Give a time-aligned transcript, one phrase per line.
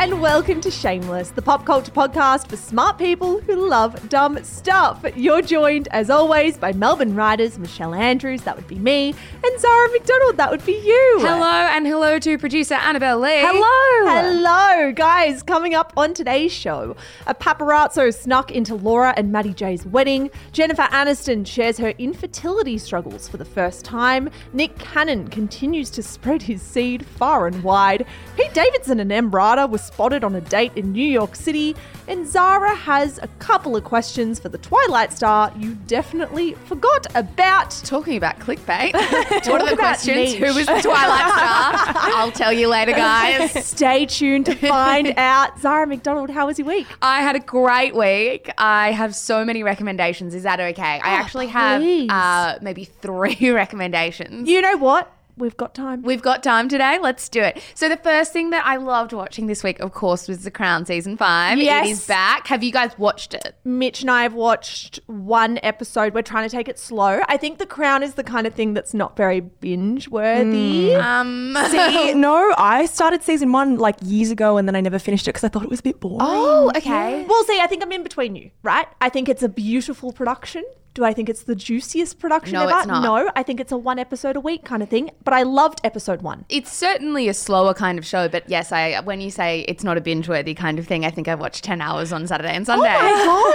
[0.00, 5.04] And welcome to Shameless, the pop culture podcast for smart people who love dumb stuff.
[5.14, 9.90] You're joined, as always, by Melbourne writers Michelle Andrews, that would be me, and Zara
[9.90, 11.18] McDonald, that would be you.
[11.20, 13.42] Hello and hello to producer Annabelle Lee.
[13.42, 14.22] Hello.
[14.22, 15.42] Hello, guys.
[15.42, 20.30] Coming up on today's show, a paparazzo snuck into Laura and Matty J's wedding.
[20.52, 24.30] Jennifer Aniston shares her infertility struggles for the first time.
[24.54, 28.06] Nick Cannon continues to spread his seed far and wide.
[28.52, 31.76] Davidson and Emrata were spotted on a date in New York City.
[32.08, 37.70] And Zara has a couple of questions for the Twilight star you definitely forgot about.
[37.84, 38.92] Talking about clickbait.
[39.48, 40.16] what are the questions?
[40.16, 40.38] niche.
[40.38, 41.94] Who was the Twilight Star?
[42.16, 43.64] I'll tell you later, guys.
[43.64, 45.60] Stay tuned to find out.
[45.60, 46.86] Zara McDonald, how was your week?
[47.00, 48.50] I had a great week.
[48.58, 50.34] I have so many recommendations.
[50.34, 51.00] Is that okay?
[51.02, 54.48] I actually have uh, maybe three recommendations.
[54.48, 55.12] You know what?
[55.40, 56.02] We've got time.
[56.02, 56.98] We've got time today.
[57.00, 57.60] Let's do it.
[57.74, 60.84] So the first thing that I loved watching this week, of course, was The Crown
[60.86, 61.58] season five.
[61.58, 61.86] Yes.
[61.86, 62.46] It is back.
[62.48, 63.56] Have you guys watched it?
[63.64, 66.14] Mitch and I have watched one episode.
[66.14, 67.22] We're trying to take it slow.
[67.28, 70.94] I think The Crown is the kind of thing that's not very binge worthy.
[70.94, 75.26] Um, See, no, I started season one like years ago and then I never finished
[75.26, 76.18] it because I thought it was a bit boring.
[76.20, 77.24] oh, okay.
[77.28, 78.86] Well, see, I think I'm in between you, right?
[79.00, 80.64] I think it's a beautiful production.
[80.94, 82.78] Do I think it's the juiciest production No, ever?
[82.78, 83.02] it's not.
[83.02, 85.10] No, I think it's a one episode a week kind of thing.
[85.22, 86.44] But I loved episode one.
[86.48, 89.96] It's certainly a slower kind of show, but yes, I when you say it's not
[89.96, 92.66] a binge worthy kind of thing, I think I watched ten hours on Saturday and
[92.66, 92.88] Sunday.
[92.92, 92.92] Oh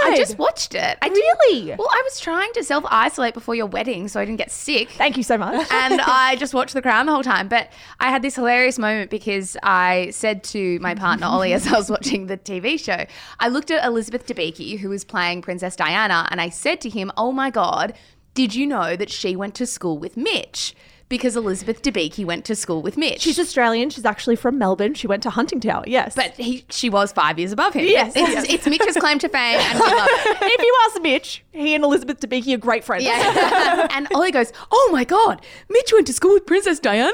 [0.02, 0.12] God.
[0.12, 0.96] I just watched it.
[1.02, 1.74] I did- Really?
[1.76, 4.90] well, I was trying to self isolate before your wedding, so I didn't get sick.
[4.90, 5.54] Thank you so much.
[5.72, 7.48] and I just watched The Crown the whole time.
[7.48, 7.70] But
[8.00, 11.90] I had this hilarious moment because I said to my partner Ollie as I was
[11.90, 13.04] watching the TV show,
[13.40, 17.12] I looked at Elizabeth Debicki, who was playing Princess Diana, and I said to him,
[17.16, 17.92] "Oh Oh my god,
[18.34, 20.76] did you know that she went to school with Mitch?"
[21.08, 23.20] Because Elizabeth Debicki went to school with Mitch.
[23.20, 23.90] She's Australian.
[23.90, 24.94] She's actually from Melbourne.
[24.94, 25.84] She went to Huntingtower.
[25.86, 26.14] Yes.
[26.14, 27.84] but he, she was five years above him.
[27.84, 28.46] Yes, it's, yes.
[28.48, 30.38] it's Mitch's claim to fame, and we love it.
[30.42, 33.04] if you ask Mitch, he and Elizabeth Debicki are great friends.
[33.04, 33.88] Yeah.
[33.96, 37.12] and Ollie goes, "Oh my god, Mitch went to school with Princess Diana."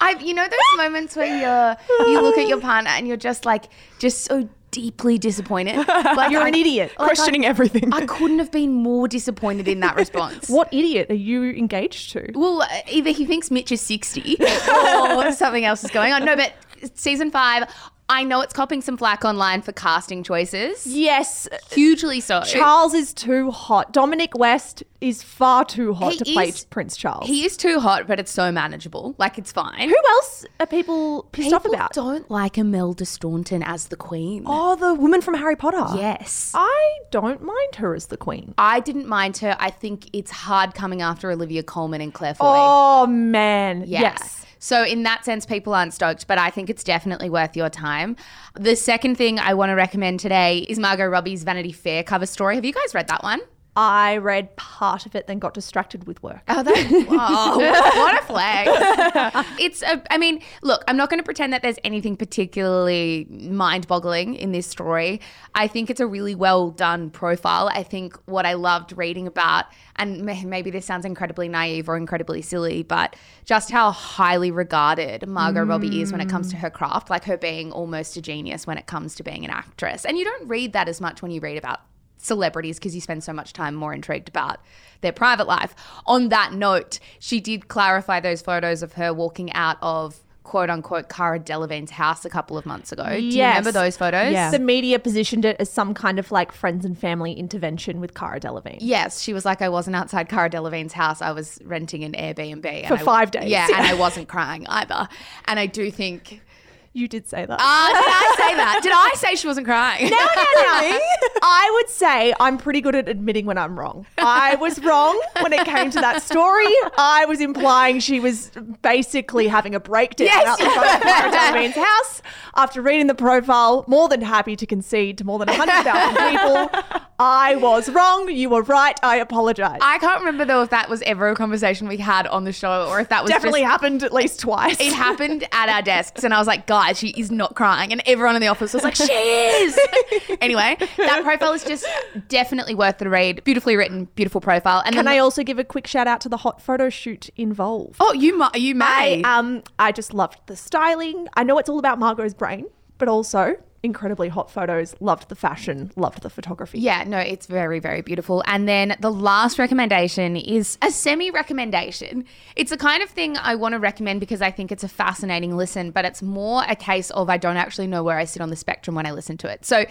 [0.00, 1.76] I, you know, those moments where you're
[2.08, 3.68] you look at your partner and you're just like,
[4.00, 5.76] just so deeply disappointed.
[6.20, 6.92] Like You're I- an idiot.
[6.98, 7.92] like, Questioning I, everything.
[7.92, 10.48] I couldn't have been more disappointed in that response.
[10.48, 12.30] What idiot are you engaged to?
[12.34, 16.24] Well, uh, either he thinks Mitch is 60 or something else is going on.
[16.24, 16.52] No, but
[16.94, 17.64] season five,
[18.12, 20.84] I know it's copping some flack online for casting choices.
[20.84, 22.42] Yes, Hugely so.
[22.42, 23.92] Charles is too hot.
[23.92, 27.28] Dominic West is far too hot He to play is- Prince Charles.
[27.28, 29.14] He is too hot, but it's so manageable.
[29.16, 29.88] Like, it's fine.
[29.88, 31.92] Who else are people pissed off about?
[31.92, 34.42] don't like Imelda Staunton as the queen.
[34.44, 35.96] Oh, the woman from Harry Potter.
[35.96, 36.50] Yes.
[36.52, 38.54] I don't mind her as the queen.
[38.58, 39.56] I didn't mind her.
[39.60, 42.44] I think it's hard coming after Olivia Colman and Claire Foy.
[42.48, 44.00] Oh man, Yeah.
[44.00, 44.44] yes.
[44.60, 48.14] So in that sense, people aren't stoked, but I think it's definitely worth your time.
[48.54, 52.54] The second thing I want to recommend today is Margot Robbie's Vanity Fair cover story.
[52.54, 53.40] Have you guys read that one?
[53.76, 56.42] I read part of it, then got distracted with work.
[56.48, 56.74] Oh, that,
[57.08, 58.66] oh what a flag.
[59.60, 63.86] it's, a, I mean, look, I'm not going to pretend that there's anything particularly mind
[63.86, 65.20] boggling in this story.
[65.54, 67.68] I think it's a really well done profile.
[67.72, 72.42] I think what I loved reading about, and maybe this sounds incredibly naive or incredibly
[72.42, 73.14] silly, but
[73.44, 77.36] just how highly regarded Margot Robbie is when it comes to her craft, like her
[77.36, 80.04] being almost a genius when it comes to being an actress.
[80.04, 81.80] And you don't read that as much when you read about
[82.22, 84.60] celebrities because you spend so much time more intrigued about
[85.00, 85.74] their private life.
[86.06, 91.08] On that note, she did clarify those photos of her walking out of quote unquote
[91.08, 93.04] Cara Delevingne's house a couple of months ago.
[93.08, 93.58] Do you Yes.
[93.58, 94.32] remember those photos?
[94.32, 94.50] Yeah.
[94.50, 98.40] The media positioned it as some kind of like friends and family intervention with Cara
[98.40, 98.78] Delevingne.
[98.80, 101.22] Yes, she was like, I wasn't outside Cara Delevingne's house.
[101.22, 103.48] I was renting an Airbnb and For I- five days.
[103.50, 103.76] Yeah, Yeah.
[103.78, 105.08] and I wasn't crying either.
[105.44, 106.42] And I do think.
[106.92, 107.56] You did say that.
[107.60, 108.80] Ah, did I say that?
[108.82, 110.10] Did I say she wasn't crying?
[110.10, 110.98] no, no, no.
[111.42, 114.06] I would say I'm pretty good at admitting when I'm wrong.
[114.18, 116.66] I was wrong when it came to that story.
[116.98, 118.50] I was implying she was
[118.82, 120.46] basically having a breakdown Yes.
[120.48, 122.22] out the front of house.
[122.56, 127.08] After reading the profile, more than happy to concede to more than 100,000 people.
[127.20, 128.28] I was wrong.
[128.30, 128.98] You were right.
[129.04, 129.78] I apologize.
[129.80, 132.88] I can't remember though if that was ever a conversation we had on the show
[132.88, 134.80] or if that was Definitely just- happened at least twice.
[134.80, 137.92] It happened at our desks, and I was like, guys, she is not crying.
[137.92, 139.78] And everyone in the office was like, she is.
[140.40, 141.86] anyway, that profile is just
[142.28, 143.42] definitely worth the read.
[143.44, 144.82] Beautifully written, beautiful profile.
[144.84, 147.28] And Can then I also give a quick shout out to the hot photo shoot
[147.36, 147.96] involved?
[148.00, 149.22] Oh, you, mu- you may.
[149.24, 151.28] I um I just loved the styling.
[151.34, 152.66] I know it's all about Margot's brain,
[152.98, 154.94] but also incredibly hot photos.
[155.00, 155.90] Loved the fashion.
[155.96, 156.78] Loved the photography.
[156.78, 158.42] Yeah, no, it's very, very beautiful.
[158.46, 162.24] And then the last recommendation is a semi recommendation.
[162.56, 165.56] It's the kind of thing I want to recommend because I think it's a fascinating
[165.56, 168.50] listen, but it's more a case of I don't actually know where I sit on
[168.50, 169.64] the spectrum when I listen to it.
[169.64, 169.84] So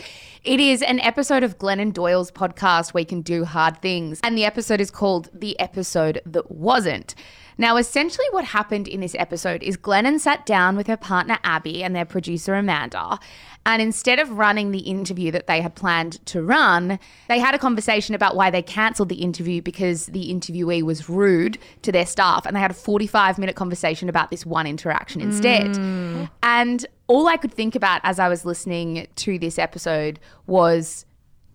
[0.44, 4.20] it is an episode of Glennon Doyle's podcast, We Can Do Hard Things.
[4.24, 7.16] And the episode is called The Episode That Wasn't.
[7.60, 11.84] Now, essentially, what happened in this episode is Glennon sat down with her partner Abby
[11.84, 13.20] and their producer Amanda.
[13.66, 17.60] And instead of running the interview that they had planned to run, they had a
[17.60, 22.46] conversation about why they cancelled the interview because the interviewee was rude to their staff.
[22.46, 25.72] And they had a 45 minute conversation about this one interaction instead.
[25.72, 26.30] Mm.
[26.42, 30.18] And all I could think about as I was listening to this episode
[30.48, 31.06] was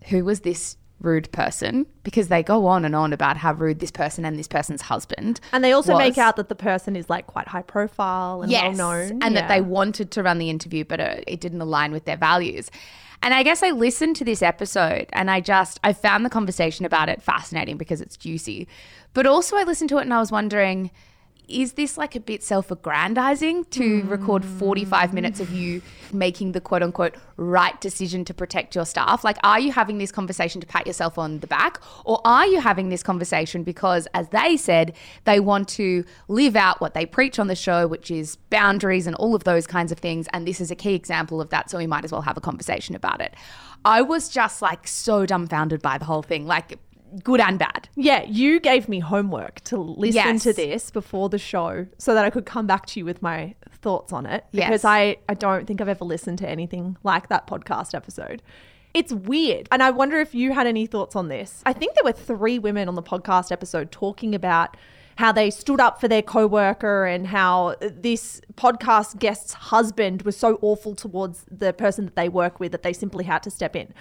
[0.08, 1.86] who was this rude person?
[2.02, 5.40] Because they go on and on about how rude this person and this person's husband.
[5.52, 5.98] And they also was.
[5.98, 9.22] make out that the person is like quite high profile and well known.
[9.22, 12.16] and that they wanted to run the interview, but uh, it didn't align with their
[12.16, 12.70] values.
[13.22, 16.84] And I guess I listened to this episode and I just, I found the conversation
[16.84, 18.68] about it fascinating because it's juicy.
[19.14, 20.90] But also I listened to it and I was wondering,
[21.48, 25.12] is this like a bit self aggrandizing to record 45 mm.
[25.12, 25.82] minutes of you
[26.12, 29.24] making the quote unquote right decision to protect your staff?
[29.24, 31.80] Like, are you having this conversation to pat yourself on the back?
[32.04, 34.94] Or are you having this conversation because, as they said,
[35.24, 39.16] they want to live out what they preach on the show, which is boundaries and
[39.16, 40.26] all of those kinds of things?
[40.32, 41.70] And this is a key example of that.
[41.70, 43.34] So we might as well have a conversation about it.
[43.84, 46.78] I was just like so dumbfounded by the whole thing, like
[47.22, 47.88] good and bad.
[47.94, 50.42] Yeah, you gave me homework to listen Yes.
[50.44, 53.54] to this before the show so that I could come back to you with my
[53.70, 54.44] thoughts on it.
[54.52, 54.68] Yes.
[54.68, 58.42] Because I, I don't think I've ever listened to anything like that podcast episode.
[58.94, 59.68] It's weird.
[59.70, 61.62] And I wonder if you had any thoughts on this.
[61.66, 64.76] I think there were three women on the podcast episode talking about
[65.16, 70.58] how they stood up for their coworker and how this podcast guest's husband was so
[70.62, 73.92] awful towards the person that they work with that they simply had to step in.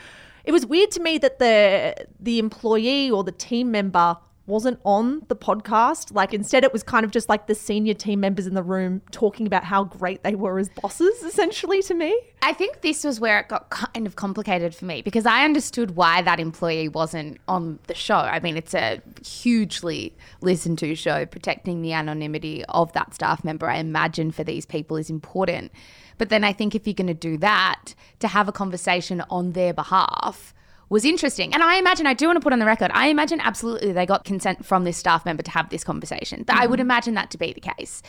[0.44, 5.22] It was weird to me that the the employee or the team member wasn't on
[5.30, 6.14] the podcast.
[6.14, 9.02] Like instead it was kind of just like the senior team members in the room
[9.12, 12.18] talking about how great they were as bosses essentially to me.
[12.42, 15.96] I think this was where it got kind of complicated for me because I understood
[15.96, 18.16] why that employee wasn't on the show.
[18.16, 21.26] I mean, it's a hugely listened to show.
[21.26, 25.72] Protecting the anonymity of that staff member, I imagine, for these people is important.
[26.18, 29.52] But then I think if you're going to do that, to have a conversation on
[29.52, 30.54] their behalf
[30.90, 31.54] was interesting.
[31.54, 34.06] And I imagine, I do want to put on the record, I imagine absolutely they
[34.06, 36.46] got consent from this staff member to have this conversation.
[36.48, 36.88] I would mm-hmm.
[36.88, 38.04] imagine that to be the case.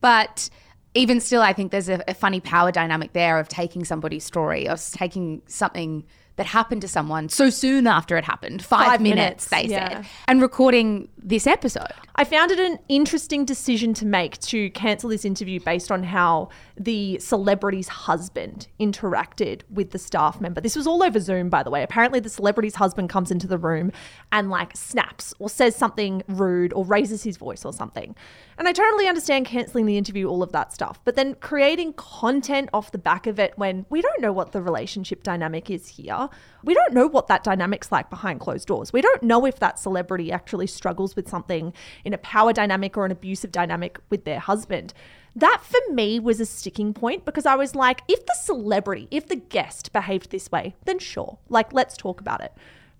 [0.00, 0.50] But
[0.94, 4.68] even still, I think there's a, a funny power dynamic there of taking somebody's story,
[4.68, 6.04] or taking something
[6.36, 10.02] that happened to someone so soon after it happened, five, Five minutes, minutes, they yeah.
[10.02, 11.90] said, and recording this episode.
[12.14, 16.50] I found it an interesting decision to make to cancel this interview based on how
[16.78, 20.60] the celebrity's husband interacted with the staff member.
[20.60, 21.82] This was all over Zoom, by the way.
[21.82, 23.90] Apparently, the celebrity's husband comes into the room
[24.30, 28.14] and like snaps or says something rude or raises his voice or something.
[28.56, 32.70] And I totally understand canceling the interview, all of that stuff, but then creating content
[32.72, 36.28] off the back of it when we don't know what the relationship dynamic is here.
[36.62, 38.92] We don't know what that dynamic's like behind closed doors.
[38.92, 41.72] We don't know if that celebrity actually struggles with something
[42.04, 44.92] in a power dynamic or an abusive dynamic with their husband.
[45.34, 49.26] That for me was a sticking point because I was like, if the celebrity, if
[49.26, 52.52] the guest behaved this way, then sure, like let's talk about it.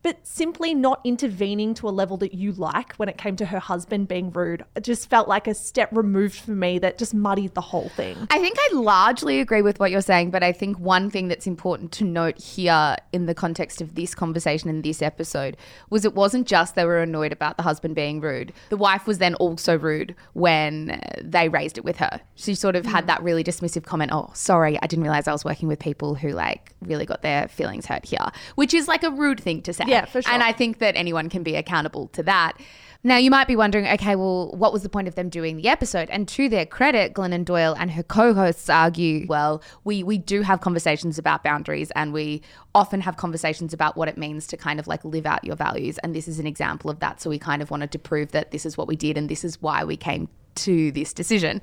[0.07, 3.59] But simply not intervening to a level that you like when it came to her
[3.59, 7.53] husband being rude, it just felt like a step removed for me that just muddied
[7.55, 8.17] the whole thing.
[8.31, 11.49] I think I largely agree with what you're saying, but I think one thing that's
[11.49, 15.57] important to note here in the context of this conversation in this episode
[15.91, 18.53] was it wasn't just they were annoyed about the husband being rude.
[18.69, 22.21] The wife was then also rude when they raised it with her.
[22.37, 23.07] She sort of had mm.
[23.09, 26.29] that really dismissive comment, "Oh, sorry, I didn't realize I was working with people who
[26.29, 29.83] like really got their feelings hurt here," which is like a rude thing to say.
[29.89, 30.33] Yeah, for sure.
[30.33, 32.61] And I think that anyone can be accountable to that.
[33.03, 35.69] Now, you might be wondering, okay, well, what was the point of them doing the
[35.69, 36.11] episode?
[36.11, 40.43] And to their credit, Glennon Doyle and her co hosts argue, well, we, we do
[40.43, 42.43] have conversations about boundaries and we
[42.75, 45.99] often have conversations about what it means to kind of like live out your values.
[45.99, 47.21] And this is an example of that.
[47.21, 49.45] So we kind of wanted to prove that this is what we did and this
[49.45, 51.61] is why we came to this decision.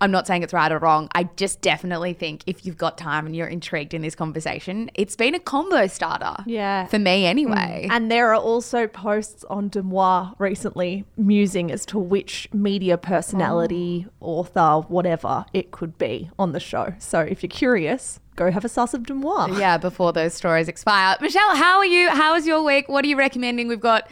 [0.00, 1.08] I'm not saying it's right or wrong.
[1.14, 5.14] I just definitely think if you've got time and you're intrigued in this conversation, it's
[5.14, 6.42] been a combo starter.
[6.46, 6.86] Yeah.
[6.86, 7.86] For me, anyway.
[7.88, 7.92] Mm.
[7.92, 10.69] And there are also posts on Deuxmoi's recently
[11.16, 14.10] musing as to which media personality, mm.
[14.20, 16.94] author, whatever it could be on the show.
[16.98, 19.58] So if you're curious, go have a suss of Deuxmoi's.
[19.58, 21.16] yeah, before those stories expire.
[21.20, 22.08] Michelle, how are you?
[22.10, 22.88] How was your week?
[22.88, 23.68] What are you recommending?
[23.68, 24.08] We've got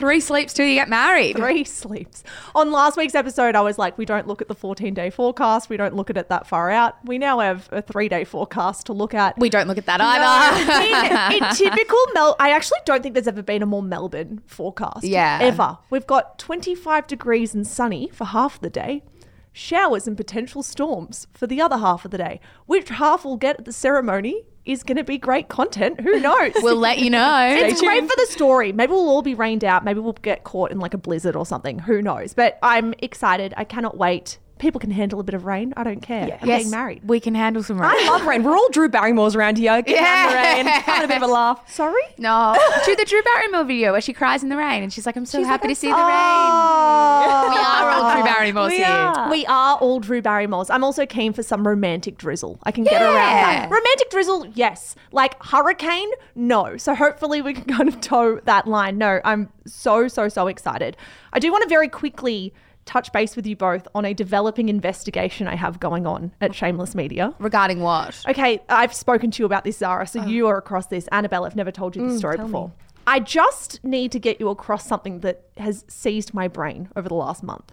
[0.00, 1.36] three sleeps till you get married.
[1.36, 2.24] Three sleeps.
[2.54, 5.68] On last week's episode, I was like, we don't look at the 14 day forecast.
[5.68, 6.96] We don't look at it that far out.
[7.04, 9.38] We now have a three day forecast to look at.
[9.38, 11.36] We don't look at that either.
[11.36, 15.04] in, in typical Mel, I actually don't think there's ever been a more Melbourne forecast.
[15.04, 15.38] Yeah.
[15.42, 15.78] Ever.
[15.90, 19.04] We've got 25 degrees and sunny for half the day,
[19.52, 22.40] showers and potential storms for the other half of the day.
[22.66, 26.00] Which half we'll get at the ceremony is going to be great content.
[26.00, 26.52] Who knows?
[26.56, 27.48] we'll let you know.
[27.52, 28.72] it's great for the story.
[28.72, 29.84] Maybe we'll all be rained out.
[29.84, 31.80] Maybe we'll get caught in like a blizzard or something.
[31.80, 32.34] Who knows?
[32.34, 33.54] But I'm excited.
[33.56, 34.38] I cannot wait.
[34.60, 35.72] People can handle a bit of rain.
[35.76, 36.22] I don't care.
[36.22, 37.00] I'm Yes, getting married.
[37.02, 37.90] We can handle some rain.
[37.90, 38.42] I love rain.
[38.44, 39.80] We're all Drew Barrymores around here.
[39.82, 40.28] Get yeah.
[40.28, 40.66] the rain.
[40.66, 41.68] Having a bit of a laugh.
[41.72, 42.02] Sorry?
[42.18, 45.16] no, to the Drew Barrymore video where she cries in the rain and she's like,
[45.16, 49.26] "I'm so happy to see the rain." We are all Drew Barrymores We here.
[49.30, 50.68] We are all Drew Barrymores.
[50.70, 52.58] I'm also keen for some romantic drizzle.
[52.64, 53.60] I can get around Yeah.
[53.60, 53.70] that.
[53.70, 54.94] Romantic drizzle, yes.
[55.10, 56.76] Like hurricane, no.
[56.76, 58.98] So hopefully we can kind of toe that line.
[58.98, 60.96] No, I'm so, so, so excited.
[61.32, 62.52] I do want to very quickly
[62.90, 66.96] touch base with you both on a developing investigation I have going on at Shameless
[66.96, 67.32] Media.
[67.38, 68.20] Regarding what?
[68.28, 70.50] Okay, I've spoken to you about this, Zara, so you oh.
[70.50, 71.06] are across this.
[71.08, 72.72] Annabelle, I've never told you this mm, story before.
[73.06, 77.14] I just need to get you across something that has seized my brain over the
[77.14, 77.72] last month.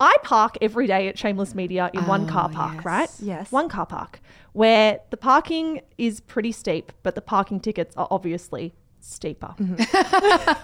[0.00, 3.10] I park every day at Shameless Media in one car oh, park, right?
[3.20, 3.50] Yes.
[3.50, 4.20] One car park
[4.52, 9.54] where the parking is pretty steep, but the parking tickets are obviously steeper.
[9.58, 9.76] Mm-hmm.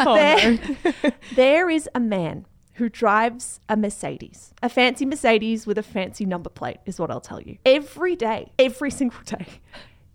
[0.15, 5.83] there, oh, there is a man who drives a Mercedes, a fancy Mercedes with a
[5.83, 7.59] fancy number plate, is what I'll tell you.
[7.65, 9.47] Every day, every single day,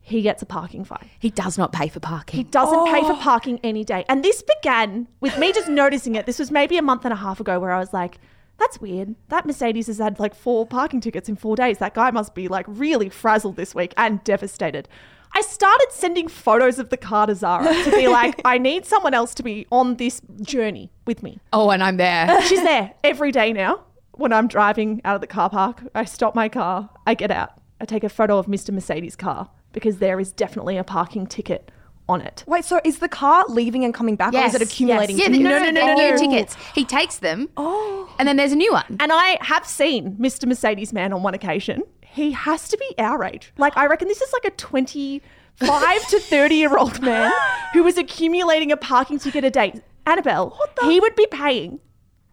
[0.01, 1.10] he gets a parking fine.
[1.20, 2.38] He does not pay for parking.
[2.38, 3.20] He doesn't pay for oh.
[3.22, 4.06] parking any day.
[4.10, 6.25] And this began with me just noticing it.
[6.25, 8.20] This was maybe a month and a half ago where I was like,
[8.58, 9.16] that's weird.
[9.30, 11.78] That Mercedes has had like four parking tickets in four days.
[11.78, 14.89] That guy must be like really frazzled this week and devastated.
[15.33, 19.13] I started sending photos of the car to Zara to be like, I need someone
[19.13, 21.39] else to be on this journey with me.
[21.53, 22.41] oh, and I'm there.
[22.48, 23.83] She's there every day now.
[24.13, 27.53] When I'm driving out of the car park, I stop my car, I get out,
[27.79, 28.71] I take a photo of Mr.
[28.71, 31.71] Mercedes' car because there is definitely a parking ticket
[32.09, 32.43] on it.
[32.48, 35.17] Wait, so is the car leaving and coming back, or is it accumulating?
[35.17, 35.43] Yeah, tickets?
[35.43, 36.17] no, no, no, no, no, new no.
[36.17, 36.57] tickets.
[36.74, 37.48] He takes them.
[37.55, 38.13] Oh.
[38.17, 38.98] And then there's a new one.
[39.00, 40.48] And I have seen Mr.
[40.48, 41.83] Mercedes man on one occasion.
[42.12, 43.54] He has to be our age.
[43.58, 47.32] Like, I reckon this is like a 25 to 30 year old man
[47.74, 49.82] who was accumulating a parking ticket a day.
[50.06, 51.80] Annabelle, he would be paying,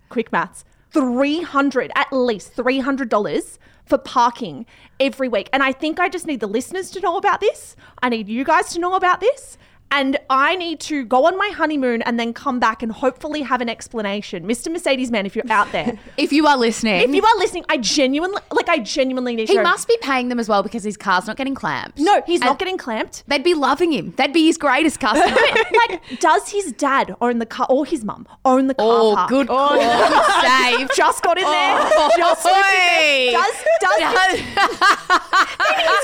[0.09, 4.65] quick maths, 300 at least $300 for parking
[4.99, 5.51] every week.
[5.53, 7.77] And I think I just need the listeners to know about this.
[8.03, 9.59] I need you guys to know about this.
[9.91, 13.61] And I need to go on my honeymoon and then come back and hopefully have
[13.61, 14.47] an explanation.
[14.47, 14.71] Mr.
[14.71, 17.77] Mercedes man, if you're out there, If you are listening, if you are listening, I
[17.79, 21.27] genuinely, like, I genuinely need he must be paying them as well because his car's
[21.27, 21.99] not getting clamped.
[21.99, 23.23] No, he's And not getting clamped.
[23.29, 24.13] They'd be loving him.
[24.17, 25.37] That'd be his greatest customer.
[25.89, 29.29] like, does his dad own the car or his mum own the car oh, park?
[29.29, 30.43] good oh, call.
[30.43, 30.91] Save.
[30.97, 31.79] Just got in there.
[31.79, 33.33] Oh, just slipped in there.
[33.33, 33.97] Does does
[34.37, 34.57] his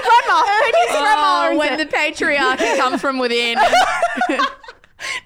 [0.03, 0.43] grandma?
[0.73, 1.79] His oh, grandma Oh, when it.
[1.79, 3.59] the patriarchy comes from within.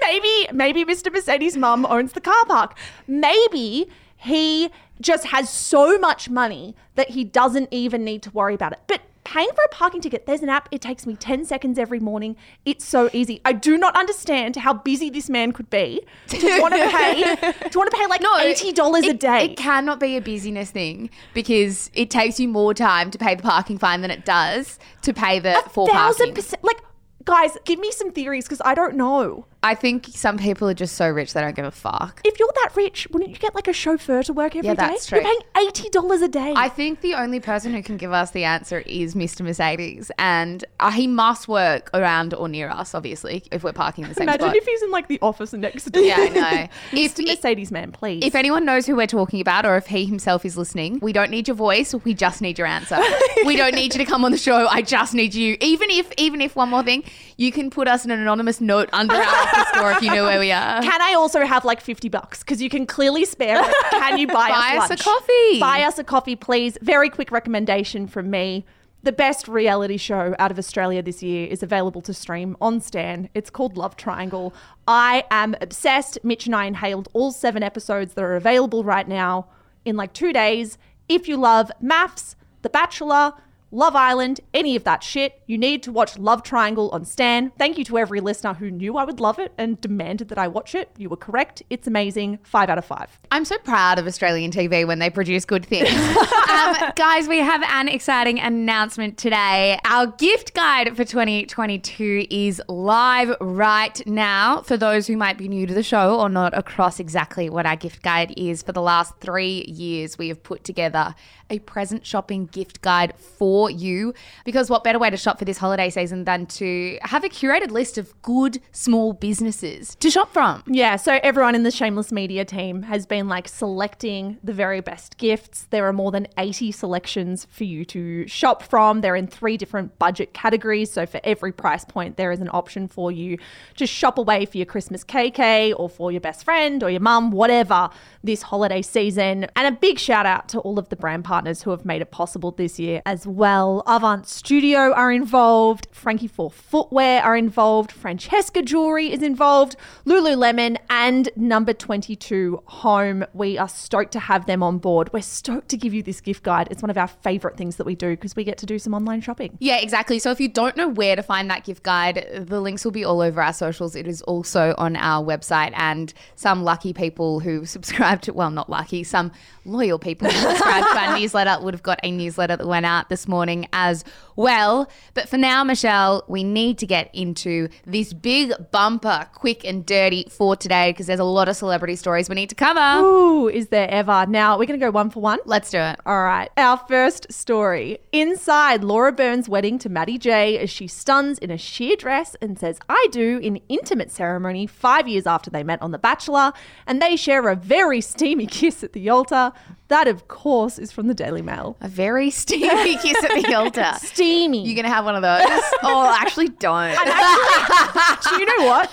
[0.01, 1.13] maybe maybe Mr.
[1.13, 2.77] Mercedes' mum owns the car park.
[3.07, 8.73] Maybe he just has so much money that he doesn't even need to worry about
[8.73, 8.81] it.
[8.87, 10.69] But paying for a parking ticket, there's an app.
[10.71, 12.37] It takes me 10 seconds every morning.
[12.65, 13.41] It's so easy.
[13.45, 17.23] I do not understand how busy this man could be to want to pay
[17.71, 19.45] to want to pay like no, $80 a day.
[19.47, 23.43] It cannot be a busyness thing because it takes you more time to pay the
[23.43, 26.35] parking fine than it does to pay the full thousand parking.
[26.35, 26.65] percent.
[26.65, 26.81] Like,
[27.27, 29.45] guys, give me some theories because I don't know.
[29.67, 32.21] I think some people are just so rich they don't give a fuck.
[32.25, 34.69] If you're that rich, wouldn't you get like a chauffeur to work every day?
[34.69, 35.19] Yeah, that's true.
[35.19, 36.55] You're paying eighty dollars a day.
[36.55, 39.41] I think the only person who can give us the answer is Mr.
[39.41, 44.11] Mercedes, and uh, he must work around or near us, obviously, if we're parking in
[44.11, 44.57] the same Imagine spot.
[44.57, 46.05] if he's in like the office next door.
[46.05, 46.69] yeah, I know.
[46.93, 47.27] if, Mr.
[47.27, 48.23] Mercedes man, please.
[48.25, 51.33] if anyone knows who we're talking about, or if he himself is listening, we don't
[51.33, 51.93] need your voice.
[52.05, 53.01] We just need your answer.
[53.45, 54.69] we don't need you to come on the show.
[54.69, 55.57] I just need you.
[55.61, 57.03] Even if, even if one more thing,
[57.37, 60.39] you can put us an anonymous note under our office door if you know where
[60.41, 60.83] we are.
[60.83, 62.41] Can I also have like 50 bucks?
[62.41, 63.75] Because you can clearly spare it.
[63.91, 65.61] Can you buy, Buy us, us a coffee.
[65.61, 66.79] Buy us a coffee, please.
[66.83, 68.65] Very quick recommendation from me.
[69.03, 73.29] The best reality show out of Australia this year is available to stream on Stan.
[73.35, 74.53] It's called Love Triangle.
[74.89, 76.19] I am obsessed.
[76.25, 79.47] Mitch and I inhaled all seven episodes that are available right now
[79.85, 80.77] in like two days.
[81.09, 83.35] If you love maths, The Bachelor,
[83.73, 87.51] Love Island, any of that shit, you need to watch Love Triangle on Stan.
[87.59, 90.47] Thank you to every listener who knew I would love it and demanded that I
[90.47, 90.89] watch it.
[90.97, 91.65] You were correct.
[91.69, 92.39] It's amazing.
[92.45, 93.19] Five out of five.
[93.33, 95.91] I'm so proud of Australian TV when they produce good things.
[96.49, 99.81] um, guys, we have an exciting announcement today.
[99.85, 104.63] Our gift guide for 2022 is live right now.
[104.63, 107.77] For those who might be new to the show or not across exactly what our
[107.77, 111.17] gift guide is, for the last three years, we have put together
[111.51, 114.15] a present shopping gift guide for you.
[114.45, 117.71] Because what better way to shop for this holiday season than to have a curated
[117.71, 120.63] list of good small businesses to shop from?
[120.67, 125.17] Yeah, so everyone in the Shameless Media team has been like selecting the very best
[125.17, 125.67] gifts.
[125.71, 129.01] There are more than 80 selections for you to shop from.
[129.01, 130.93] They're in three different budget categories.
[130.93, 133.39] So for every price point, there is an option for you
[133.77, 137.31] to shop away for your Christmas KK or for your best friend or your mum,
[137.31, 137.91] whatever,
[138.23, 139.47] this holiday season.
[139.57, 142.11] And a big shout out to all of the brand partners who have made it
[142.11, 143.46] possible this year as well.
[143.47, 151.29] Avant Studio are involved, Frankie 4 Footwear are involved, Francesca Jewelry is involved, Lululemon, and
[151.37, 153.25] Number 22 Home.
[153.35, 155.13] We are stoked to have them on board.
[155.13, 156.67] We're stoked to give you this gift guide.
[156.73, 158.95] It's one of our favorite things that we do because we get to do some
[158.95, 159.57] online shopping.
[159.61, 160.19] Yeah, exactly.
[160.19, 163.05] So if you don't know where to find that gift guide, the links will be
[163.05, 163.95] all over our socials.
[163.95, 168.69] It is also on our website, and some lucky people who subscribe to, well, not
[168.69, 169.31] lucky, some
[169.65, 173.09] loyal people who subscribe to our newsletter would have got a newsletter that went out
[173.09, 173.36] this morning
[173.73, 174.05] as
[174.37, 174.89] well.
[175.15, 180.27] But for now, Michelle, we need to get into this big bumper, quick and dirty
[180.31, 183.05] for today because there's a lot of celebrity stories we need to cover.
[183.05, 184.27] Ooh, is there ever?
[184.29, 185.39] Now we're going to go one for one.
[185.45, 185.99] Let's do it.
[186.07, 186.51] All right.
[186.57, 187.99] Our first story.
[188.13, 192.59] Inside Laura Byrne's wedding to Matty J as she stuns in a sheer dress and
[192.59, 196.53] says, I do, in intimate ceremony five years after they met on The Bachelor,
[196.87, 199.53] and they share a very steamy kiss at the altar.
[199.89, 201.77] That, of course, is from the Daily Mail.
[201.81, 203.93] A very steamy kiss at the altar.
[204.01, 204.65] Steamy.
[204.67, 205.43] You're going to have one of those?
[205.85, 206.91] oh, actually, don't.
[206.97, 208.91] do you know what?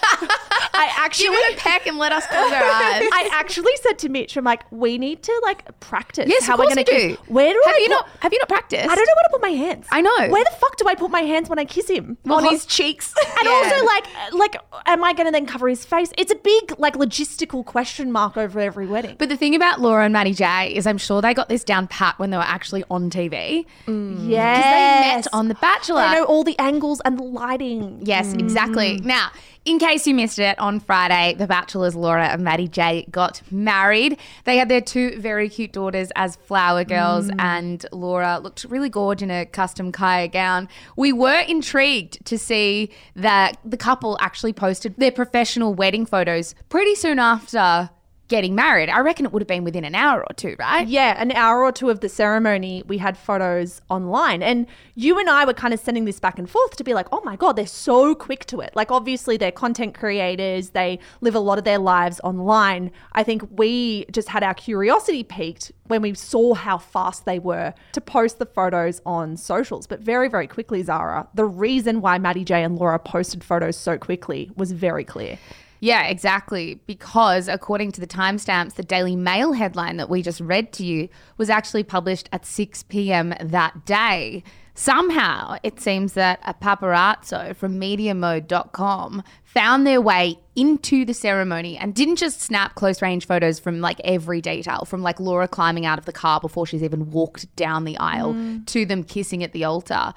[0.75, 1.29] I actually.
[1.29, 3.03] Give it a peck and let us close our eyes.
[3.11, 6.59] I actually said to Mitch, I'm like, we need to like practice Yes, how of
[6.59, 6.91] we're gonna we do.
[6.91, 7.17] kiss.
[7.27, 8.09] Where do have I you put- not?
[8.19, 8.83] Have you not practiced?
[8.89, 9.87] I don't know where to put my hands.
[9.91, 10.29] I know.
[10.29, 12.17] Where the fuck do I put my hands when I kiss him?
[12.29, 13.13] on his cheeks.
[13.39, 13.51] And Yeah.
[13.51, 16.11] also, like, like, am I going to then cover his face?
[16.17, 19.15] It's a big, like, logistical question mark over every wedding.
[19.19, 21.87] But the thing about Laura and Matty J is, I'm sure they got this down
[21.87, 23.65] pat when they were actually on TV.
[23.87, 26.01] yes, They met on The Bachelor.
[26.01, 27.99] I know all the angles and the lighting.
[28.03, 28.99] Yes, exactly.
[28.99, 29.05] Mm.
[29.05, 29.31] Now,
[29.65, 34.17] in case you missed it, on Friday, the Bachelors, Laura and Matty J, got married.
[34.43, 37.35] They had their two very cute daughters as flower girls, mm.
[37.39, 40.67] and Laura looked really gorgeous in a custom kaya gown.
[40.97, 46.95] We were intrigued to see that the couple actually posted their professional wedding photos pretty
[46.95, 47.89] soon after
[48.29, 48.89] getting married.
[48.89, 50.87] I reckon it would have been within an hour or two, right?
[50.87, 54.41] Yeah, an hour or two of the ceremony, we had photos online.
[54.41, 57.07] And you and I were kind of sending this back and forth to be like,
[57.11, 58.75] oh my God, they're so quick to it.
[58.75, 62.91] Like, obviously, they're content creators, they live a lot of their lives online.
[63.11, 67.73] I think we just had our curiosity peaked when we saw how fast they were
[67.91, 69.85] to post the photos on socials.
[69.85, 73.97] But very, very quickly, Zara, the reason why Matty J and Laura posted photos so
[73.97, 75.37] quickly was very clear.
[75.83, 76.79] Yeah, exactly.
[76.87, 81.09] Because according to the timestamps, the Daily Mail headline that we just read to you
[81.35, 83.33] was actually published at 6 p.m.
[83.41, 84.45] that day.
[84.75, 91.93] Somehow, it seems that a paparazzo from MediaMode.com found their way into the ceremony and
[91.93, 95.99] didn't just snap close range photos from like every detail, from like Laura climbing out
[95.99, 98.65] of the car before she's even walked down the aisle mm.
[98.67, 100.13] to them kissing at the altar.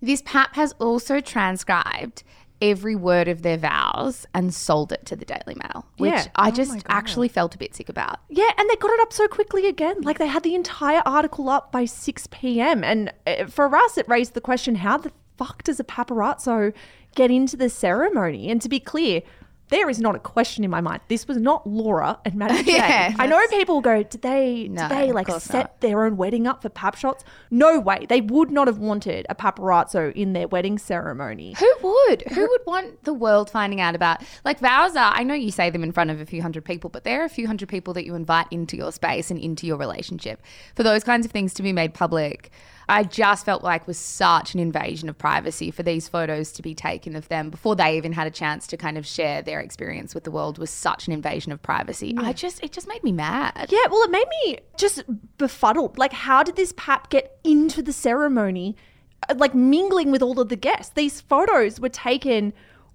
[0.00, 2.22] This pap has also transcribed
[2.60, 6.26] every word of their vows and sold it to the Daily Mail, which Yeah.
[6.36, 8.20] I just actually felt a bit sick about.
[8.28, 10.02] Yeah, and they got it up so quickly again.
[10.02, 12.84] Like they had the entire article up by 6 p.m.
[12.84, 16.72] And uh, for us, it raised the question how the fuck does a paparazzo
[17.14, 18.50] get into the ceremony?
[18.50, 19.22] And to be clear,
[19.70, 21.00] there is not a question in my mind.
[21.08, 22.72] This was not Laura and J.
[22.76, 25.80] Yeah, I know people go, did they No, did they like set not.
[25.80, 27.24] their own wedding up for pap shots?
[27.50, 28.06] No way.
[28.08, 31.54] They would not have wanted a paparazzo in their wedding ceremony.
[31.58, 32.22] Who would?
[32.32, 34.22] Who would want the world finding out about?
[34.44, 36.90] Like vows are, I know you say them in front of a few hundred people,
[36.90, 39.66] but there are a few hundred people that you invite into your space and into
[39.66, 40.42] your relationship.
[40.74, 42.50] For those kinds of things to be made public,
[42.90, 46.74] I just felt like was such an invasion of privacy for these photos to be
[46.74, 50.12] taken of them before they even had a chance to kind of share their experience
[50.12, 52.16] with the world was such an invasion of privacy.
[52.18, 53.68] I just it just made me mad.
[53.70, 55.04] Yeah, well, it made me just
[55.38, 55.98] befuddled.
[55.98, 58.76] Like, how did this pap get into the ceremony,
[59.28, 60.92] uh, like mingling with all of the guests?
[60.92, 62.52] These photos were taken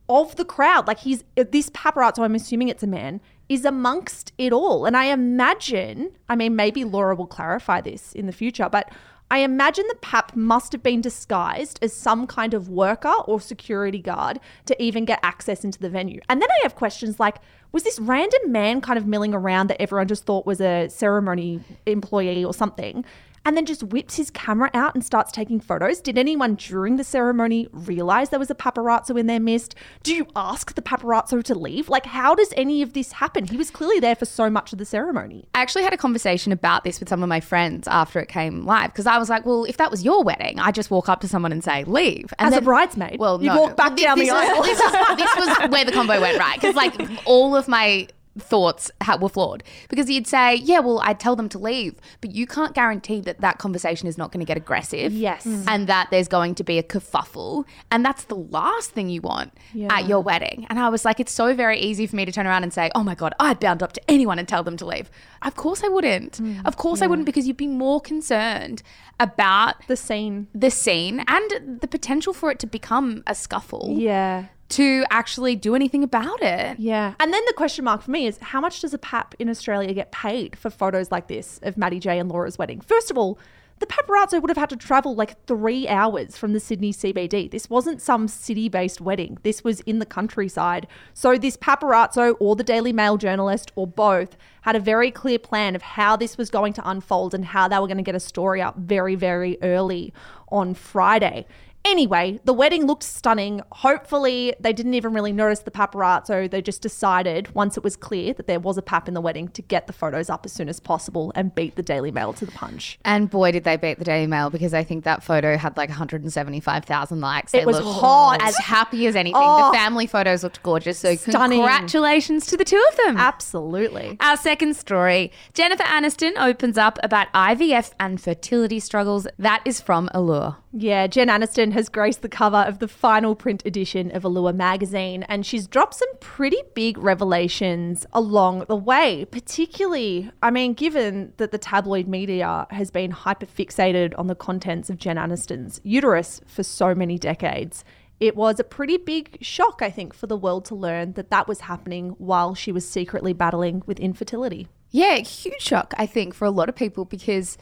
[0.09, 0.87] of the crowd.
[0.87, 4.85] Like, he's uh, this paparazzo, I'm assuming it's a man, is amongst it all.
[4.85, 8.91] And I imagine, I mean, maybe Laura will clarify this in the future, but
[9.31, 13.99] I imagine the pap must have been disguised as some kind of worker or security
[13.99, 16.21] guard to even get access into the venue.
[16.29, 17.37] And then I have questions like
[17.71, 21.59] was this random man kind of milling around that everyone just thought was a ceremony
[21.85, 23.03] employee or something?
[23.45, 26.01] And then just whips his camera out and starts taking photos.
[26.01, 29.75] Did anyone during the ceremony realize there was a paparazzo in their midst?
[30.03, 31.87] Do you ask the paparazzo to leave?
[31.87, 33.45] Like, how does any of this happen?
[33.45, 35.47] He was clearly there for so much of the ceremony.
[35.53, 38.65] I actually had a conversation about this with some of my friends after it came
[38.65, 41.21] live because I was like, well, if that was your wedding, I just walk up
[41.21, 42.33] to someone and say, leave.
[42.39, 43.55] And As a bridesmaid, Well, no.
[43.61, 44.57] walk back Well, thi- down the aisle.
[44.57, 48.07] Was, this, was, this was where the combo went right because, like, all of my
[48.37, 52.45] thoughts were flawed because you'd say, yeah, well, I'd tell them to leave, but you
[52.45, 55.13] can't guarantee that that conversation is not going to get aggressive.
[55.13, 55.45] Yes.
[55.45, 55.63] Mm.
[55.67, 57.65] And that there's going to be a kerfuffle.
[57.91, 59.53] And that's the last thing you want
[59.89, 60.65] at your wedding.
[60.69, 62.91] And I was like, it's so very easy for me to turn around and say,
[62.95, 65.09] oh my God, I'd bound up to anyone and tell them to leave.
[65.41, 66.33] Of course I wouldn't.
[66.41, 66.65] Mm.
[66.65, 68.83] of course I wouldn't because you'd be more concerned
[69.19, 70.47] about The scene.
[70.53, 74.45] the scene and the potential for it to become a scuffle Yeah.
[74.69, 76.79] To actually do anything about it.
[76.79, 77.13] Yeah.
[77.19, 79.93] And then the question mark for me is how much does a pap in Australia
[79.93, 82.81] get paid for photos like this of Matty J and Laura's wedding?
[82.81, 83.37] First of all,
[83.79, 87.51] the paparazzo would have had to travel like three hours from the Sydney CBD.
[87.51, 89.37] This wasn't some city based wedding.
[89.43, 90.87] This was in the countryside.
[91.13, 95.75] So, this paparazzo or the Daily Mail journalist or both had a very clear plan
[95.75, 98.19] of how this was going to unfold and how they were going to get a
[98.19, 100.13] story up very, very early
[100.49, 101.45] on Friday.
[101.85, 103.61] Anyway, the wedding looked stunning.
[103.71, 106.49] Hopefully, they didn't even really notice the paparazzo.
[106.49, 109.47] They just decided, once it was clear that there was a pap in the wedding,
[109.49, 112.45] to get the photos up as soon as possible and beat the Daily Mail to
[112.45, 112.97] the punch.
[113.05, 115.89] And boy, did they beat the Daily Mail because I think that photo had like
[115.89, 117.53] 175,000 likes.
[117.53, 118.41] It They was hot.
[118.41, 119.41] As happy as anything.
[119.43, 119.71] Oh.
[119.71, 120.99] the family photos looked gorgeous.
[120.99, 121.59] So Stunning.
[121.59, 123.17] congratulations to the two of them.
[123.17, 124.17] Absolutely.
[124.19, 129.27] Our second story Jennifer Aniston opens up about IVF and fertility struggles.
[129.37, 130.57] That is from Allure.
[130.77, 135.23] Yeah, Jen Aniston has graced the cover of the final print edition of Allure magazine,
[135.23, 139.25] and she's dropped some pretty big revelations along the way.
[139.29, 144.89] Particularly, I mean, given that the tabloid media has been hyper fixated on the contents
[144.89, 147.83] of Jen Aniston's uterus for so many decades.
[148.21, 151.49] It was a pretty big shock, I think, for the world to learn that that
[151.49, 154.69] was happening while she was secretly battling with infertility.
[154.91, 157.57] Yeah, huge shock, I think, for a lot of people because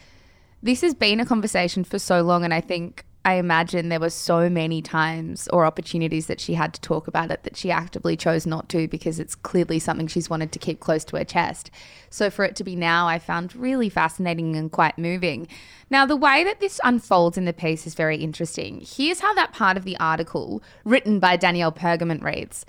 [0.61, 2.43] this has been a conversation for so long.
[2.43, 6.73] And I think, I imagine there were so many times or opportunities that she had
[6.73, 10.29] to talk about it that she actively chose not to because it's clearly something she's
[10.29, 11.71] wanted to keep close to her chest.
[12.09, 15.47] So for it to be now, I found really fascinating and quite moving.
[15.89, 18.85] Now, the way that this unfolds in the piece is very interesting.
[18.85, 22.65] Here's how that part of the article, written by Danielle Pergament, reads.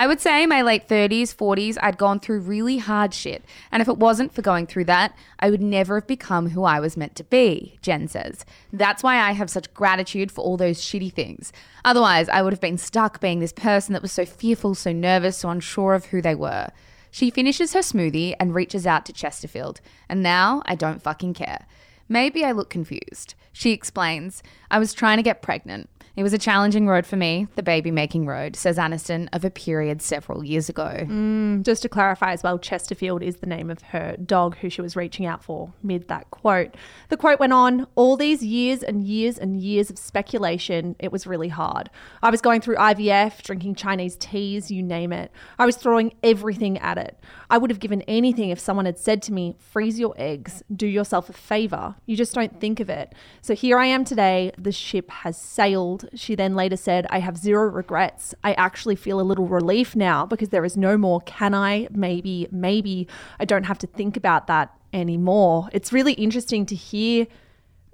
[0.00, 3.44] I would say my late 30s, 40s, I'd gone through really hard shit.
[3.72, 6.78] And if it wasn't for going through that, I would never have become who I
[6.78, 8.44] was meant to be, Jen says.
[8.72, 11.52] That's why I have such gratitude for all those shitty things.
[11.84, 15.38] Otherwise, I would have been stuck being this person that was so fearful, so nervous,
[15.38, 16.68] so unsure of who they were.
[17.10, 19.80] She finishes her smoothie and reaches out to Chesterfield.
[20.08, 21.66] And now I don't fucking care.
[22.08, 23.34] Maybe I look confused.
[23.52, 25.90] She explains, I was trying to get pregnant.
[26.18, 29.50] It was a challenging road for me, the baby making road, says Aniston of a
[29.50, 31.06] period several years ago.
[31.06, 34.82] Mm, just to clarify as well, Chesterfield is the name of her dog who she
[34.82, 36.74] was reaching out for mid that quote.
[37.08, 41.24] The quote went on All these years and years and years of speculation, it was
[41.24, 41.88] really hard.
[42.20, 45.30] I was going through IVF, drinking Chinese teas, you name it.
[45.56, 47.16] I was throwing everything at it.
[47.48, 50.88] I would have given anything if someone had said to me, Freeze your eggs, do
[50.88, 51.94] yourself a favor.
[52.06, 53.14] You just don't think of it.
[53.40, 54.50] So here I am today.
[54.58, 56.07] The ship has sailed.
[56.14, 58.34] She then later said, I have zero regrets.
[58.42, 62.48] I actually feel a little relief now because there is no more can I, maybe,
[62.50, 63.08] maybe.
[63.38, 65.68] I don't have to think about that anymore.
[65.72, 67.26] It's really interesting to hear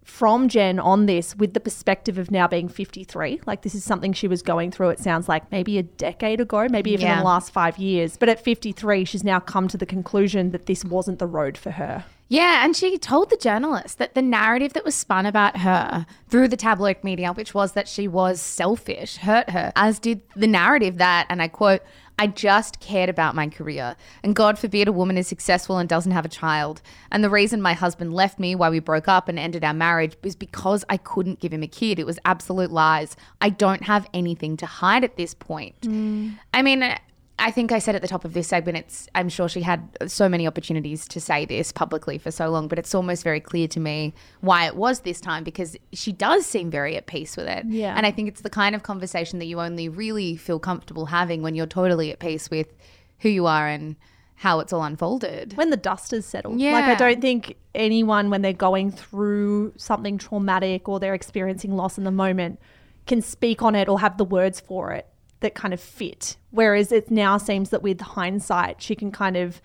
[0.04, 3.40] from Jen on this with the perspective of now being 53.
[3.46, 6.68] Like, this is something she was going through, it sounds like maybe a decade ago,
[6.70, 8.16] maybe even in the last five years.
[8.16, 11.72] But at 53, she's now come to the conclusion that this wasn't the road for
[11.72, 12.04] her.
[12.28, 16.48] Yeah, and she told the journalist that the narrative that was spun about her through
[16.48, 20.98] the tabloid media, which was that she was selfish, hurt her, as did the narrative
[20.98, 21.82] that, and I quote,
[22.18, 23.96] I just cared about my career.
[24.22, 26.80] And God forbid a woman is successful and doesn't have a child.
[27.10, 30.16] And the reason my husband left me, why we broke up and ended our marriage,
[30.22, 31.98] was because I couldn't give him a kid.
[31.98, 33.16] It was absolute lies.
[33.40, 35.80] I don't have anything to hide at this point.
[35.82, 36.38] Mm.
[36.52, 36.94] I mean,
[37.38, 39.88] I think I said at the top of this segment, it's I'm sure she had
[40.06, 43.66] so many opportunities to say this publicly for so long, but it's almost very clear
[43.68, 47.48] to me why it was this time because she does seem very at peace with
[47.48, 47.66] it.
[47.66, 47.94] Yeah.
[47.96, 51.42] And I think it's the kind of conversation that you only really feel comfortable having
[51.42, 52.72] when you're totally at peace with
[53.18, 53.96] who you are and
[54.36, 55.56] how it's all unfolded.
[55.56, 56.60] when the dust has settled.
[56.60, 56.72] Yeah.
[56.72, 61.98] Like I don't think anyone when they're going through something traumatic or they're experiencing loss
[61.98, 62.60] in the moment
[63.06, 65.06] can speak on it or have the words for it
[65.40, 66.36] that kind of fit.
[66.50, 69.60] Whereas it now seems that with hindsight she can kind of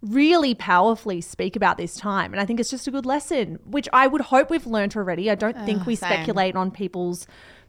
[0.00, 2.32] really powerfully speak about this time.
[2.32, 5.30] And I think it's just a good lesson, which I would hope we've learned already.
[5.30, 6.08] I don't think we same.
[6.08, 7.26] speculate on people's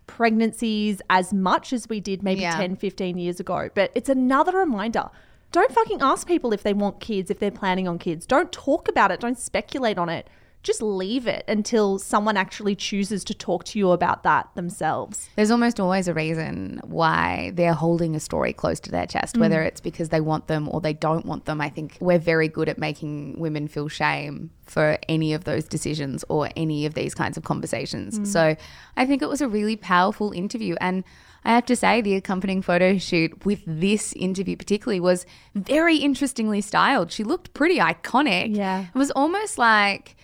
[0.08, 2.58] pregnancies as much as we did maybe Yeah.
[2.58, 3.70] 10, 15 years ago.
[3.74, 5.10] But it's another reminder.
[5.52, 8.26] Don't fucking ask people if they want kids, if they're planning on kids.
[8.26, 9.20] Don't talk about it.
[9.20, 10.28] Don't speculate on it.
[10.64, 15.30] Just leave it until someone actually chooses to talk to you about that themselves.
[15.36, 19.60] There's almost always a reason why they're holding a story close to their chest, whether
[19.60, 19.68] mm.
[19.68, 21.60] it's because they want them or they don't want them.
[21.60, 26.24] I think we're very good at making women feel shame for any of those decisions
[26.30, 28.18] or any of these kinds of conversations.
[28.18, 28.26] Mm.
[28.26, 28.56] So
[28.96, 30.76] I think it was a really powerful interview.
[30.80, 31.04] And
[31.44, 36.62] I have to say, the accompanying photo shoot with this interview, particularly, was very interestingly
[36.62, 37.12] styled.
[37.12, 38.56] She looked pretty iconic.
[38.56, 38.86] Yeah.
[38.96, 40.16] It was almost like.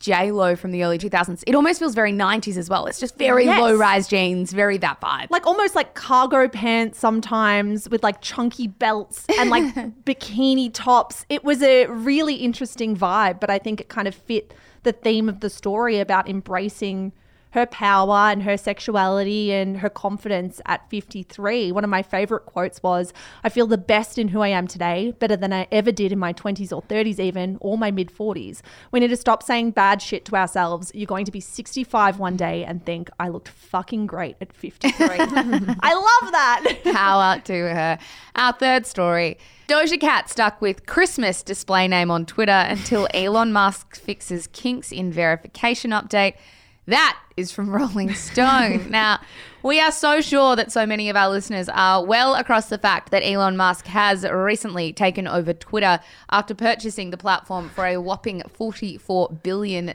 [0.00, 1.44] J Lo from the early 2000s.
[1.46, 2.86] It almost feels very 90s as well.
[2.86, 3.60] It's just very Yes.
[3.60, 5.26] low rise jeans, very that vibe.
[5.30, 9.62] Like almost like cargo pants sometimes with like chunky belts and like
[10.04, 11.24] bikini tops.
[11.28, 15.28] It was a really interesting vibe, but I think it kind of fit the theme
[15.28, 17.12] of the story about embracing
[17.50, 21.72] her power and her sexuality and her confidence at 53.
[21.72, 25.12] One of my favorite quotes was, I feel the best in who I am today,
[25.18, 28.60] better than I ever did in my 20s or 30s, even, or my mid 40s.
[28.92, 30.92] We need to stop saying bad shit to ourselves.
[30.94, 34.92] You're going to be 65 one day and think, I looked fucking great at 53.
[35.00, 36.78] I love that.
[36.84, 37.98] Power to her.
[38.36, 39.38] Our third story.
[39.68, 45.12] Doja Cat stuck with Christmas display name on Twitter until Elon Musk fixes kinks in
[45.12, 46.34] verification update.
[46.90, 48.90] That is from Rolling Stone.
[48.90, 49.20] now,
[49.62, 53.10] we are so sure that so many of our listeners are well across the fact
[53.12, 56.00] that Elon Musk has recently taken over Twitter
[56.30, 59.94] after purchasing the platform for a whopping $44 billion.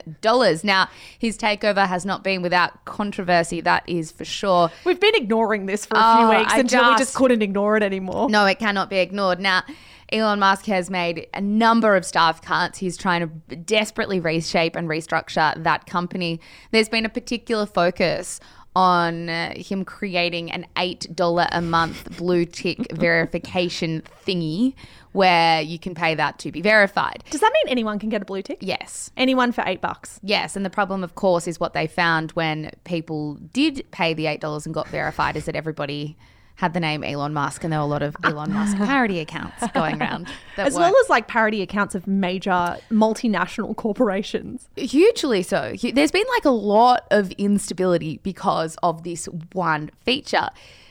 [0.64, 4.70] Now, his takeover has not been without controversy, that is for sure.
[4.84, 7.42] We've been ignoring this for a Oh, few weeks I until we just- just couldn't
[7.42, 8.30] ignore it anymore.
[8.30, 9.38] No, it cannot be ignored.
[9.40, 9.62] Now,
[10.12, 12.78] Elon Musk has made a number of staff cuts.
[12.78, 16.40] He's trying to desperately reshape and restructure that company.
[16.70, 18.40] There's been a particular focus
[18.76, 24.74] on uh, him creating an $8 a month blue tick verification thingy
[25.12, 27.24] where you can pay that to be verified.
[27.30, 28.58] Does that mean anyone can get a blue tick?
[28.60, 29.10] Yes.
[29.16, 30.20] Anyone for eight bucks.
[30.22, 34.26] Yes, and the problem, of course, is what they found when people did pay the
[34.26, 36.18] $8 and got verified is that everybody
[36.56, 38.30] had the name Elon Musk and there were a lot of ah.
[38.30, 40.28] Elon Musk parody accounts going around.
[40.56, 44.68] As well as like parody accounts of major multinational corporations.
[44.76, 45.74] hugely so.
[45.80, 50.48] There's been like a lot of instability because of this one feature.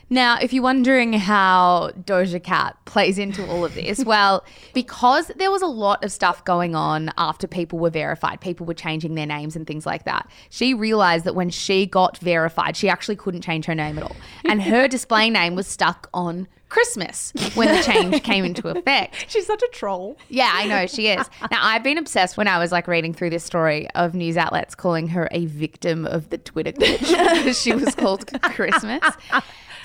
[0.08, 5.50] Now, if you're wondering how Doja Cat plays into all of this, well, because there
[5.50, 9.26] was a lot of stuff going on after people were verified, people were changing their
[9.26, 10.28] names and things like that.
[10.48, 14.16] She realized that when she got verified, she actually couldn't change her name at all.
[14.44, 19.14] And her display name was stuck on Christmas when the change came into effect.
[19.28, 20.16] She's such a troll.
[20.28, 21.28] Yeah, I know she is.
[21.50, 24.74] Now, I've been obsessed when I was like reading through this story of news outlets
[24.74, 29.00] calling her a victim of the Twitter glitch because she was called Christmas.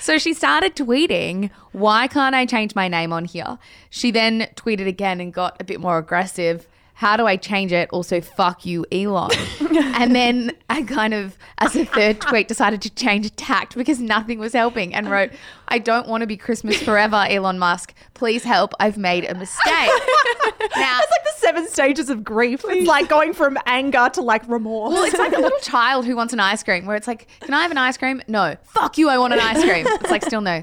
[0.02, 3.56] So she started tweeting, Why can't I change my name on here?
[3.88, 6.66] She then tweeted again and got a bit more aggressive.
[6.94, 7.88] How do I change it?
[7.90, 9.30] Also, fuck you, Elon.
[9.94, 14.38] and then I kind of, as a third tweet, decided to change tact because nothing
[14.38, 15.30] was helping and wrote,
[15.68, 17.92] I don't want to be Christmas forever, Elon Musk.
[18.14, 18.72] Please help.
[18.78, 19.64] I've made a mistake.
[20.76, 22.64] now, It's like the seven stages of grief.
[22.68, 24.92] It's like going from anger to like remorse.
[24.92, 27.52] well, it's like a little child who wants an ice cream where it's like, can
[27.54, 28.22] I have an ice cream?
[28.28, 28.56] No.
[28.62, 29.86] Fuck you, I want an ice cream.
[29.88, 30.62] It's like, still no.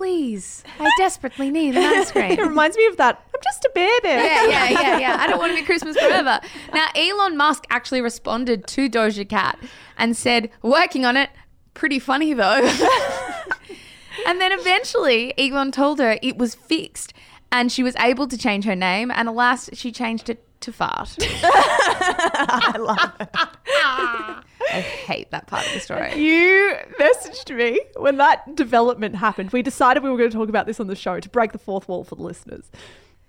[0.00, 2.30] Please, I desperately need an ice cream.
[2.30, 3.22] It reminds me of that.
[3.34, 4.08] I'm just a baby.
[4.08, 5.16] yeah, yeah, yeah, yeah.
[5.20, 6.40] I don't want to be Christmas forever.
[6.72, 9.58] Now, Elon Musk actually responded to Doja Cat
[9.98, 11.28] and said, working on it.
[11.74, 12.60] Pretty funny though.
[14.26, 17.12] and then eventually, Elon told her it was fixed
[17.52, 19.10] and she was able to change her name.
[19.10, 21.16] And alas, she changed it to Fart.
[21.42, 23.28] I love it.
[24.72, 26.14] I hate that part of the story.
[26.14, 29.50] You messaged me when that development happened.
[29.50, 31.58] We decided we were going to talk about this on the show to break the
[31.58, 32.70] fourth wall for the listeners.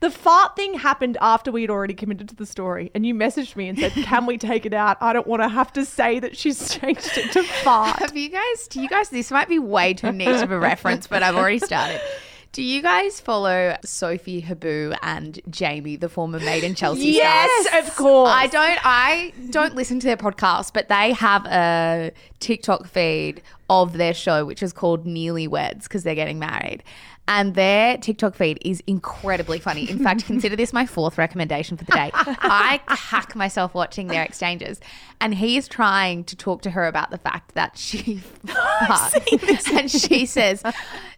[0.02, 3.56] The fart thing happened after we had already committed to the story, and you messaged
[3.56, 4.98] me and said, "Can we take it out?
[5.00, 8.30] I don't want to have to say that she's changed it to fart." Have you
[8.30, 11.36] guys, do you guys, this might be way too niche of a reference, but I've
[11.36, 12.02] already started.
[12.54, 17.88] Do you guys follow Sophie Habboo and Jamie, the former Made in Chelsea Yes, stars?
[17.88, 18.30] of course.
[18.30, 22.12] I don't I don't listen to their podcast, but they have a
[22.42, 26.84] TikTok feed of their show, which is called Nearly Weds, because they're getting married.
[27.28, 29.90] And their TikTok feed is incredibly funny.
[29.90, 32.12] In fact, consider this my fourth recommendation for the day.
[32.14, 34.82] I hack myself watching their exchanges.
[35.22, 39.72] And he is trying to talk to her about the fact that she farts.
[39.72, 40.64] And she says,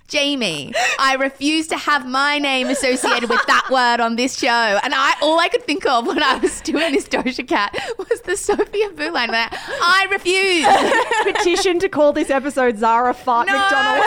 [0.09, 4.49] Jamie, I refuse to have my name associated with that word on this show.
[4.49, 8.21] And I all I could think of when I was doing this Doja Cat was
[8.21, 9.31] the Sophie Habboo line.
[9.31, 11.33] where I refuse.
[11.37, 14.05] Petition to call this episode Zara Fart No, McDonald.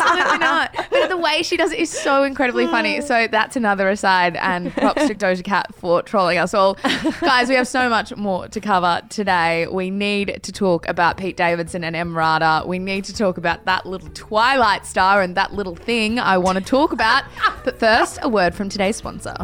[0.00, 0.74] Absolutely not.
[0.90, 3.00] But the way she does it is so incredibly funny.
[3.04, 4.36] So that's another aside.
[4.36, 6.74] And props to Doja Cat for trolling us all.
[7.20, 9.66] Guys, we have so much more to cover today.
[9.66, 12.66] We need to talk about Pete Davidson and Emrata.
[12.66, 16.58] We need to talk about that little Twilight star and that little thing I want
[16.58, 17.24] to talk about.
[17.64, 19.36] But first, a word from today's sponsor.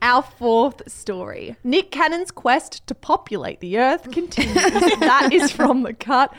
[0.00, 1.56] Our fourth story.
[1.64, 4.54] Nick Cannon's quest to populate the earth continues.
[5.00, 6.32] that is from the cut.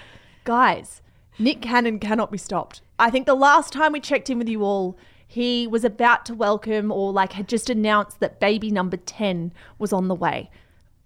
[0.45, 1.01] Guys,
[1.37, 2.81] Nick Cannon cannot be stopped.
[2.97, 6.33] I think the last time we checked in with you all, he was about to
[6.33, 10.49] welcome or like had just announced that baby number 10 was on the way.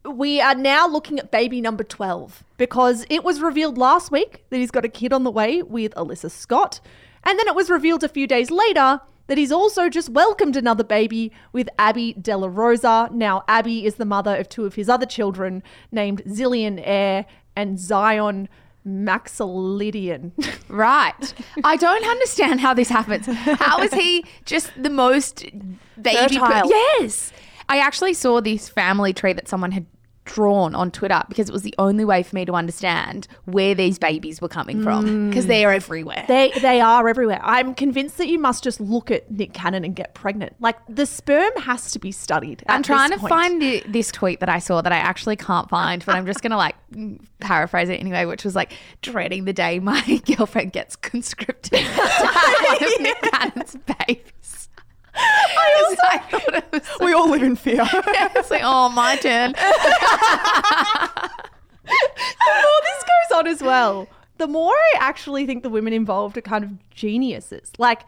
[0.05, 4.57] We are now looking at baby number 12 because it was revealed last week that
[4.57, 6.81] he's got a kid on the way with Alyssa Scott.
[7.23, 10.83] And then it was revealed a few days later that he's also just welcomed another
[10.83, 13.09] baby with Abby De La Rosa.
[13.11, 17.79] Now, Abby is the mother of two of his other children named Zillion Heir and
[17.79, 18.49] Zion
[18.87, 20.31] Mixolydian.
[20.69, 21.33] Right.
[21.63, 23.27] I don't understand how this happens.
[23.27, 25.45] How is he just the most
[26.01, 26.37] baby?
[26.39, 26.67] Fertile.
[26.67, 27.31] yes.
[27.69, 29.85] I actually saw this family tree that someone had
[30.25, 33.99] drawn on Twitter because it was the only way for me to understand where these
[33.99, 36.25] babies were coming from because they're everywhere.
[36.27, 37.39] They they are everywhere.
[37.43, 40.55] I'm convinced that you must just look at Nick Cannon and get pregnant.
[40.59, 42.63] Like the sperm has to be studied.
[42.67, 43.29] I'm trying to point.
[43.29, 46.41] find the, this tweet that I saw that I actually can't find, but I'm just
[46.41, 46.75] going to like
[47.39, 52.79] paraphrase it anyway, which was like dreading the day my girlfriend gets conscripted to have
[52.79, 54.33] one of Nick Cannon's babies.
[55.15, 57.87] I, also, I thought it was We all live in fear.
[57.91, 59.51] it's like, oh, my turn.
[59.53, 59.59] the
[61.83, 66.41] more this goes on as well, the more I actually think the women involved are
[66.41, 67.71] kind of geniuses.
[67.77, 68.01] Like,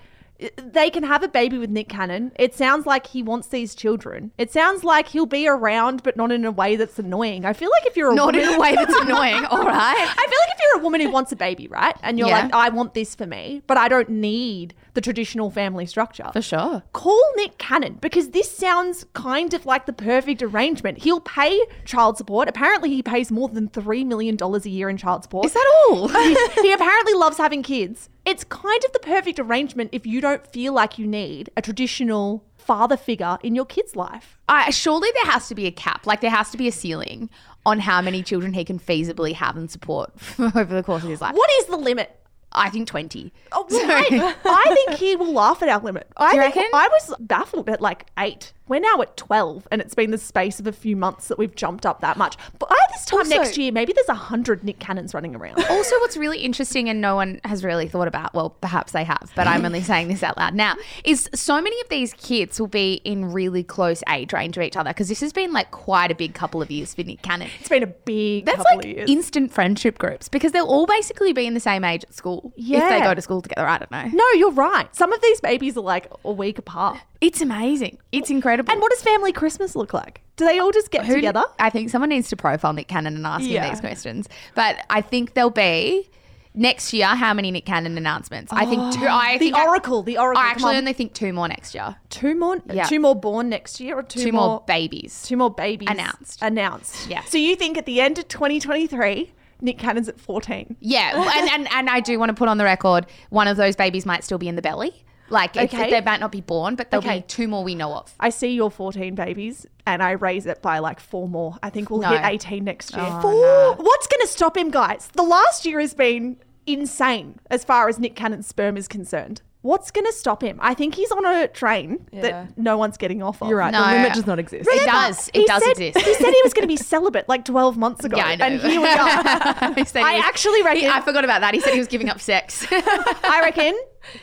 [0.58, 2.32] they can have a baby with Nick Cannon.
[2.38, 4.32] It sounds like he wants these children.
[4.38, 7.46] It sounds like he'll be around, but not in a way that's annoying.
[7.46, 9.46] I feel like if you're a Not woman, in a way that's annoying.
[9.46, 9.96] All right.
[9.98, 12.44] I feel like if you're a woman who wants a baby, right, and you're Yeah.
[12.44, 16.30] like, I want this for me, but I don't need the traditional family structure.
[16.34, 16.84] For sure.
[16.94, 21.00] Call Nick Cannon because this sounds kind of like the perfect arrangement.
[21.00, 22.48] He'll pay child support.
[22.50, 25.46] Apparently, he pays more than $3 million a year in child support.
[25.46, 26.08] Is that all?
[26.10, 28.10] he, he apparently loves having kids.
[28.26, 32.44] It's kind of the perfect arrangement if you don't feel like you need a traditional
[32.58, 34.40] father figure in your kid's life.
[34.50, 36.08] I, surely there has to be a cap.
[36.08, 37.30] Like there has to be a ceiling
[37.66, 41.22] on how many children he can feasibly have and support over the course of his
[41.22, 41.36] life.
[41.36, 42.20] What is the limit?
[42.52, 43.34] I think 20.
[43.52, 46.08] Oh, I, I think he will laugh at our limit.
[46.18, 46.70] I think- reckon?
[46.74, 48.54] I was baffled at like eight.
[48.68, 51.54] We're now at 12, and it's been the space of a few months that we've
[51.56, 52.36] jumped up that much.
[52.58, 55.64] But by this time Also- next year, maybe there's a hundred Nick Cannons running around.
[55.70, 59.32] Also, what's really interesting and no one has really thought about, well, perhaps they have,
[59.36, 62.68] but I'm only saying this out loud now, is so many of these kids will
[62.68, 66.10] be in really close age range of each other because this has been like quite
[66.12, 67.50] a big couple of years for Nick Cannon.
[67.60, 69.10] It's been a big That's couple like of years.
[69.10, 72.52] instant friendship groups because they'll all basically be in the same age at school.
[72.58, 74.06] If they go to school together, I don't know.
[74.12, 74.94] no, you're right.
[74.96, 76.98] Some of these babies are like a week apart.
[77.26, 77.98] It's amazing.
[78.12, 78.72] It's incredible.
[78.72, 80.22] And what does family Christmas look like?
[80.36, 81.44] Do they all just get Who- together?
[81.60, 83.64] I think someone needs to profile Nick Cannon and ask Yeah.
[83.64, 84.30] him these questions.
[84.54, 86.10] But I think there'll be
[86.54, 88.54] next year, how many Nick Cannon announcements?
[88.54, 89.06] I think two.
[89.06, 90.44] Oh, I The think I- Oracle, the Oracle.
[90.44, 90.82] I actually on.
[90.82, 91.96] only think two more next year.
[92.10, 92.84] two more, Yeah.
[92.86, 95.24] two more born next year, or two, Two more babies.
[95.26, 96.40] two more babies Announced.
[96.42, 97.10] Announced.
[97.10, 97.24] Yeah.
[97.26, 99.32] So you think at the end of 2023,
[99.62, 100.76] Nick Cannon's at 14?
[100.80, 103.76] Yeah, and, and and I do want to put on the record, one of those
[103.76, 105.04] babies might still be in the belly.
[105.30, 105.90] Like it's, Okay.
[105.90, 107.20] they might not be born, but there'll Okay.
[107.20, 108.14] be two more we know of.
[108.20, 111.56] I see your 14 babies, and I raise it by like four more.
[111.64, 112.10] I think we'll No.
[112.10, 113.06] hit 18 next year.
[113.08, 113.32] Oh, four.
[113.34, 113.76] no.
[113.78, 115.10] What's going to stop him, guys?
[115.14, 119.42] The last year has been insane as far as Nick Cannon's sperm is concerned.
[119.62, 120.60] What's going to stop him?
[120.62, 122.22] I think he's on a train Yeah.
[122.22, 123.50] that no one's getting off of.
[123.50, 123.72] You're right.
[123.72, 123.84] No.
[123.84, 124.70] The limit does not exist.
[124.72, 125.32] It does.
[125.34, 126.06] It does said- exist.
[126.06, 128.16] He said he was going to be celibate like 12 months ago.
[128.18, 128.46] Yeah, I know.
[128.46, 129.74] And here we are.
[129.74, 131.56] He said he I was- actually reckon- he- I forgot about that.
[131.56, 132.68] He said he was giving up sex.
[132.72, 133.76] I reckon.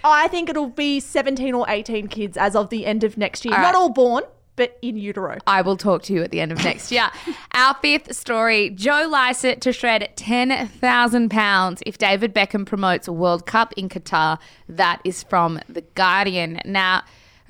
[0.05, 3.45] Oh, I think it'll be 17 or 18 kids as of the end of next
[3.45, 3.55] year.
[3.55, 3.75] All Not right.
[3.75, 4.23] all born,
[4.57, 5.39] but in utero.
[5.47, 7.11] I will talk to you at the end of next year.
[7.55, 13.73] Our fifth story Joe Lycett to shred £10,000 if David Beckham promotes a World Cup
[13.77, 14.39] in Qatar.
[14.69, 16.61] That is from The Guardian.
[16.65, 17.03] Now,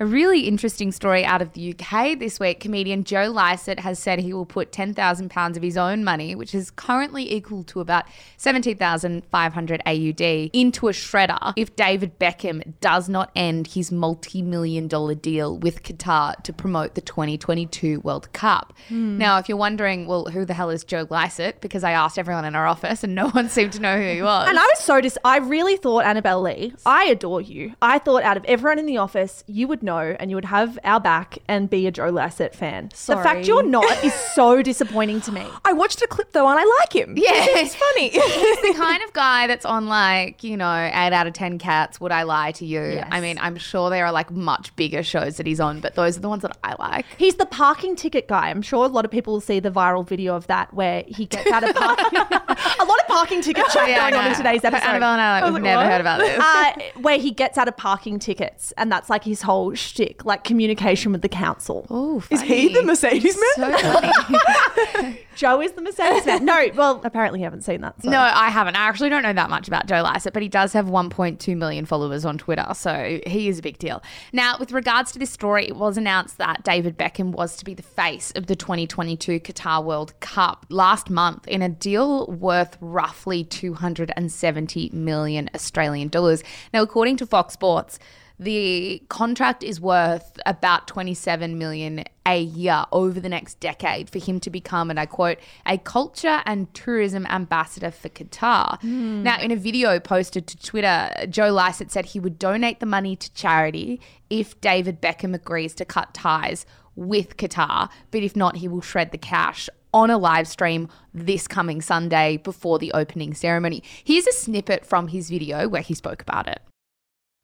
[0.03, 2.59] a really interesting story out of the UK this week.
[2.59, 6.69] Comedian Joe Lycett has said he will put £10,000 of his own money, which is
[6.71, 8.03] currently equal to about
[8.35, 15.15] 17,500 AUD, into a shredder if David Beckham does not end his multi million dollar
[15.15, 18.73] deal with Qatar to promote the 2022 World Cup.
[18.89, 19.17] Hmm.
[19.17, 21.61] Now, if you're wondering, well, who the hell is Joe Lycett?
[21.61, 24.21] Because I asked everyone in our office and no one seemed to know who he
[24.21, 24.49] was.
[24.49, 25.17] And I was so dis.
[25.23, 26.73] I really thought Annabelle Lee.
[26.85, 27.75] I adore you.
[27.81, 30.77] I thought out of everyone in the office, you would know and you would have
[30.83, 32.89] our back and be a Joe Lycett fan.
[33.05, 35.45] The fact you're not is so disappointing to me.
[35.65, 37.15] I watched a clip though, and I like him.
[37.17, 37.31] Yeah.
[37.33, 38.09] it's funny.
[38.09, 41.99] He's the kind of guy that's on like, you know, eight out of 10 cats.
[42.01, 42.81] Would I lie to you?
[42.81, 43.07] Yes.
[43.11, 46.17] I mean, I'm sure there are like much bigger shows that he's on, but those
[46.17, 47.05] are the ones that I like.
[47.17, 48.49] He's the parking ticket guy.
[48.49, 51.25] I'm sure a lot of people will see the viral video of that where he
[51.25, 52.17] gets out of parking.
[52.19, 54.87] a lot of parking ticket chat Yeah, going on in today's episode.
[54.87, 55.91] Annabelle and I, like, we've like, never what?
[55.91, 56.39] heard about this.
[56.39, 60.43] uh, where he gets out of parking tickets, and that's like his whole shtick, like
[60.43, 61.85] communication with the council.
[61.89, 63.77] Oh, Is he the Mercedes man?
[63.77, 65.13] So.
[65.35, 66.45] Joe is the Mercedes man.
[66.45, 68.01] No, well, apparently you haven't seen that.
[68.01, 68.09] So.
[68.09, 68.75] No, I haven't.
[68.75, 71.85] I actually don't know that much about Joe Lycett, but he does have 1.2 million
[71.85, 74.01] followers on Twitter, so he is a big deal.
[74.31, 77.73] Now, with regards to this story, it was announced that David Beckham was to be
[77.73, 83.43] the face of the 2022 Qatar World Cup last month in a deal worth roughly
[83.43, 86.43] 270 million Australian dollars.
[86.73, 87.99] Now, according to Fox Sports,
[88.39, 94.39] the contract is worth about 27 million a year over the next decade for him
[94.39, 98.79] to become, and I quote, a culture and tourism ambassador for Qatar.
[98.81, 99.23] Hmm.
[99.23, 103.15] Now, in a video posted to Twitter, Joe Lycett said he would donate the money
[103.15, 106.65] to charity if David Beckham agrees to cut ties
[106.95, 111.47] with Qatar, but if not, he will shred the cash on a live stream this
[111.47, 113.83] coming Sunday before the opening ceremony.
[114.03, 116.61] Here's a snippet from his video where he spoke about it.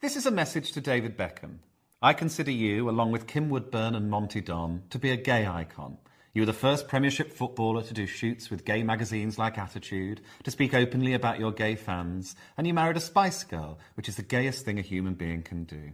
[0.01, 1.57] This is a message to David Beckham.
[2.01, 5.97] I consider you, along with Kim Woodburn and Monty Don, to be a gay icon.
[6.33, 10.51] You were the first Premiership footballer to do shoots with gay magazines like Attitude, to
[10.51, 14.23] speak openly about your gay fans, and you married a Spice Girl, which is the
[14.23, 15.91] gayest thing a human being can do.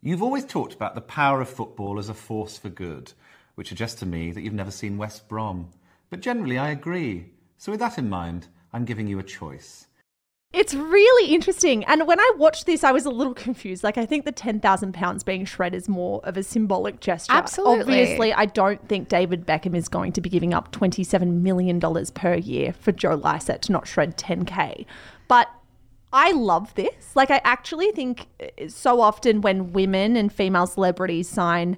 [0.00, 3.12] You've always talked about the power of football as a force for good,
[3.56, 5.72] which suggests to me that you've never seen West Brom.
[6.10, 7.32] But generally, I agree.
[7.56, 9.87] So, with that in mind, I'm giving you a choice.
[10.52, 11.84] It's really interesting.
[11.84, 13.84] And when I watched this, I was a little confused.
[13.84, 17.34] Like, I think the £10,000 being shred is more of a symbolic gesture.
[17.34, 17.80] Absolutely.
[17.80, 21.80] Obviously, I don't think David Beckham is going to be giving up $27 million
[22.14, 24.86] per year for Joe Lycett to not shred 10K.
[25.28, 25.50] But
[26.14, 27.14] I love this.
[27.14, 31.76] Like, I actually think uh, so often when women and female celebrities sign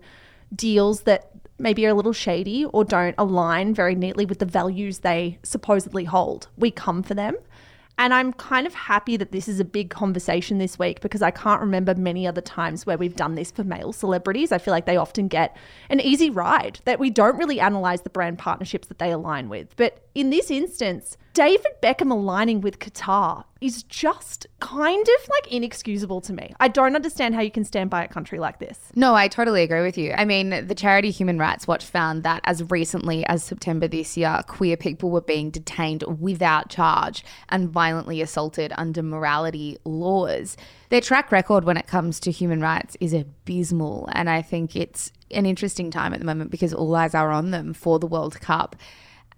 [0.54, 5.00] deals that maybe are a little shady or don't align very neatly with the values
[5.00, 7.34] they supposedly hold, we come for them.
[8.00, 11.30] And I'm kind of happy that this is a big conversation this week because I
[11.30, 14.52] can't remember many other times where we've done this for male celebrities.
[14.52, 15.54] I feel like they often get
[15.90, 19.76] an easy ride, that we don't really analyze the brand partnerships that they align with.
[19.76, 26.20] But in this instance, David Beckham aligning with Qatar is just kind of like inexcusable
[26.22, 26.52] to me.
[26.58, 28.90] I don't understand how you can stand by a country like this.
[28.96, 30.12] No, I totally agree with you.
[30.12, 34.40] I mean, the charity Human Rights Watch found that as recently as September this year,
[34.48, 40.56] queer people were being detained without charge and violently assaulted under morality laws.
[40.88, 45.12] Their track record when it comes to human rights is abysmal, and I think it's
[45.30, 48.40] an interesting time at the moment because all eyes are on them for the World
[48.40, 48.74] Cup.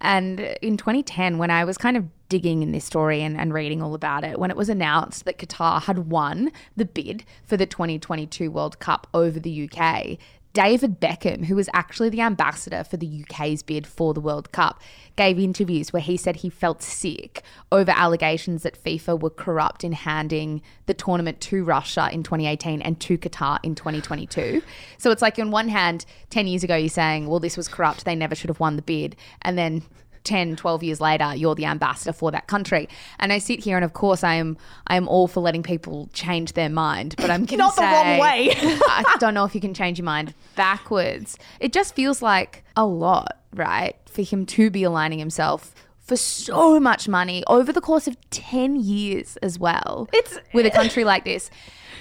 [0.02, 3.80] And in 2010, when I was kind of digging in this story and, and reading
[3.80, 7.66] all about it, when it was announced that Qatar had won the bid for the
[7.66, 10.18] 2022 World Cup over the UK,
[10.52, 14.80] David Beckham, who was actually the ambassador for the UK's bid for the World Cup,
[15.16, 19.92] gave interviews where he said he felt sick over allegations that FIFA were corrupt in
[19.92, 24.62] handing the tournament to Russia in 2018 and to Qatar in 2022.
[24.98, 28.04] So it's like, on one hand, 10 years ago, you're saying, well, this was corrupt,
[28.04, 29.16] they never should have won the bid.
[29.42, 29.82] And then
[30.24, 33.84] 10 12 years later you're the ambassador for that country and i sit here and
[33.84, 34.56] of course i am
[34.86, 38.50] i am all for letting people change their mind but i'm Not the wrong way.
[38.56, 42.86] i don't know if you can change your mind backwards it just feels like a
[42.86, 48.06] lot right for him to be aligning himself for so much money over the course
[48.06, 51.50] of 10 years as well It's- with a country like this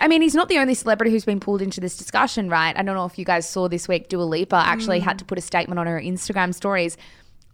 [0.02, 2.76] I mean, he's not the only celebrity who's been pulled into this discussion, right?
[2.76, 5.04] I don't know if you guys saw this week, Dua Lipa actually mm.
[5.04, 6.98] had to put a statement on her Instagram stories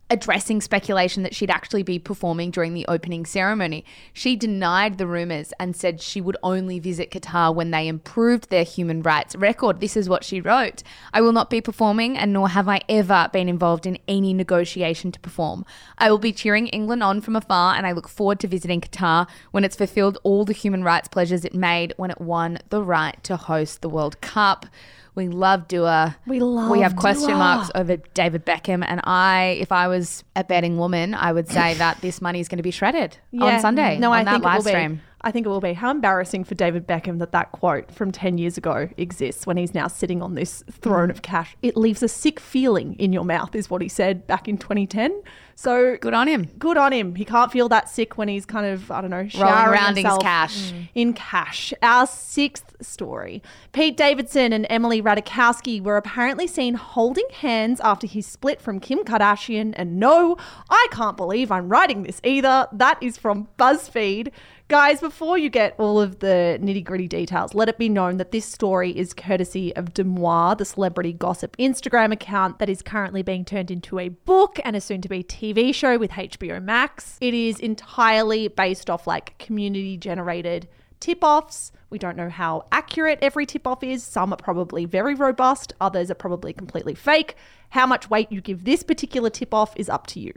[0.10, 3.84] addressing speculation that she'd actually be performing during the opening ceremony.
[4.14, 8.64] She denied the rumors and said she would only visit Qatar when they improved their
[8.64, 9.80] human rights record.
[9.80, 10.84] This is what she wrote.
[11.14, 15.12] I will not be performing and nor have I ever been involved in any negotiation
[15.12, 15.66] to perform.
[15.98, 19.28] I will be cheering England on from afar and I look forward to visiting Qatar
[19.52, 23.22] when it's fulfilled all the human rights pleasures it made when it won the right
[23.24, 24.66] to host the World Cup.
[25.18, 26.16] We love Dua.
[26.28, 27.40] We love We have question Dua.
[27.40, 31.74] marks over David Beckham, and I, if I was a betting woman, I would say
[31.74, 33.98] that this money is going to be shredded on Sunday.
[33.98, 35.02] No, on I that think live it will stream.
[35.28, 35.74] I think it will be.
[35.74, 39.74] How embarrassing for David Beckham that that quote from 10 years ago exists when he's
[39.74, 41.58] now sitting on this throne of cash.
[41.62, 45.22] It leaves a sick feeling in your mouth, is what he said back in 2010.
[45.60, 46.46] So Good on him.
[46.60, 47.16] good on him.
[47.16, 50.06] He can't feel that sick when he's kind of, I don't know, showering around in
[50.06, 50.72] his cash.
[50.72, 50.90] Mm.
[50.94, 51.74] In cash.
[51.82, 53.42] Our sixth story.
[53.74, 59.00] Pete Davidson and Emily Ratajkowski were apparently seen holding hands after he split from Kim
[59.00, 59.74] Kardashian.
[59.76, 60.38] And no,
[60.70, 62.68] I can't believe I'm writing this either.
[62.72, 64.32] That is from BuzzFeed.
[64.70, 68.34] Guys, before you get all of the nitty gritty details, let it be known that
[68.34, 73.46] this story is courtesy of Deuxmoi, the celebrity gossip Instagram account that is currently being
[73.46, 77.18] turned into a book and a soon to be TV show with HBO Max.
[77.22, 80.68] It is entirely based off like community generated
[81.00, 81.72] tip offs.
[81.90, 84.04] We don't know how accurate every tip off is.
[84.04, 87.38] Some are probably very robust, others are probably completely fake.
[87.70, 90.34] How much weight you give this particular tip off is up to you.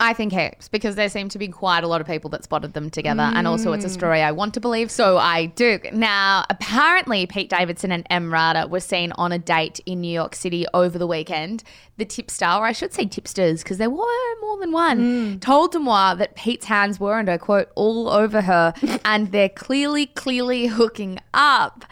[0.00, 2.72] I think heaps because there seem to be quite a lot of people that spotted
[2.72, 3.22] them together.
[3.22, 3.92] And also, it's a mm.
[3.92, 5.78] story I want to believe, so I do.
[5.92, 10.66] Now, apparently, Pete Davidson and Emrata were seen on a date in New York City
[10.74, 11.62] over the weekend.
[11.96, 15.40] The tipster, or I should say tipsters, because there were more than one, mm.
[15.40, 18.74] told Deuxmoi that Pete's hands were, and I quote, all over her,
[19.04, 21.84] and they're clearly, clearly hooking up.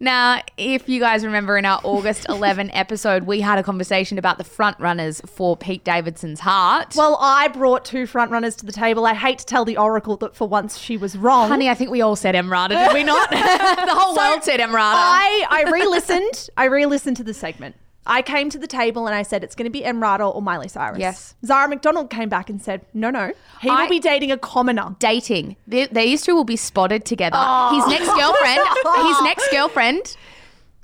[0.00, 4.38] Now, if you guys remember in our August 11 episode, we had a conversation about
[4.38, 6.94] the front runners for Pete Davidson's heart.
[6.96, 9.06] Well, I brought two front runners to the table.
[9.06, 11.48] I hate to tell the Oracle that for once she was wrong.
[11.48, 13.30] Honey, I think we all said Emrata, did we not?
[13.30, 14.94] the whole world said Emrata.
[14.94, 16.48] I, I re-listened.
[16.56, 17.76] I re-listened to the segment.
[18.06, 20.68] I came to the table and I said it's going to be Emrata or Miley
[20.68, 20.98] Cyrus.
[20.98, 21.34] Yes.
[21.44, 23.32] Zara McDonald came back and said, no, no,
[23.62, 24.94] he I- will be dating a commoner.
[24.98, 25.56] Dating.
[25.66, 27.36] They- These two will be spotted together.
[27.38, 27.74] Oh.
[27.76, 28.60] His next girlfriend,
[29.08, 30.16] his next girlfriend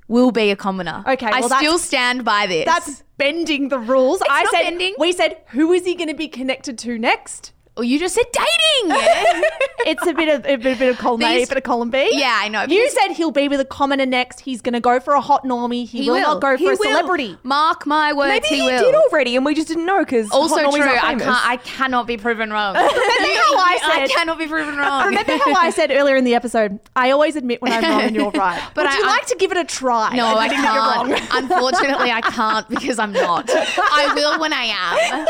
[0.09, 1.05] will be a commoner.
[1.07, 2.65] Okay, I well, still stand by this.
[2.65, 4.23] That's bending the rules.
[4.29, 4.95] I not said, bending.
[4.99, 7.53] we said, who is he going to be connected to next?
[7.81, 8.95] Well, you just said dating.
[9.87, 11.89] It's a bit of a bit, a bit of column A, a bit of column
[11.89, 12.11] B.
[12.13, 12.61] Yeah, I know.
[12.65, 14.41] You Because- said he'll be with a commoner next.
[14.41, 15.89] He's going to go for a hot normie.
[15.89, 16.85] He, will, not go He for a will.
[16.85, 17.39] celebrity.
[17.45, 18.79] Mark my words, Maybe he, he, will.
[18.83, 20.83] did already, and we just didn't know because also true.
[20.83, 21.23] I can't.
[21.25, 22.75] I cannot be proven wrong.
[22.75, 24.11] Remember how I I said?
[24.15, 25.07] cannot be proven wrong.
[25.07, 26.79] Remember how I said earlier in the episode?
[26.95, 28.63] I always admit when I'm wrong and you're right.
[28.75, 30.15] But Would I- you I- like to give it a try?
[30.15, 31.09] No, I admitting you're can't.
[31.33, 31.43] wrong?
[31.43, 33.49] Unfortunately, I can't because I'm not.
[33.49, 35.27] I will when I am.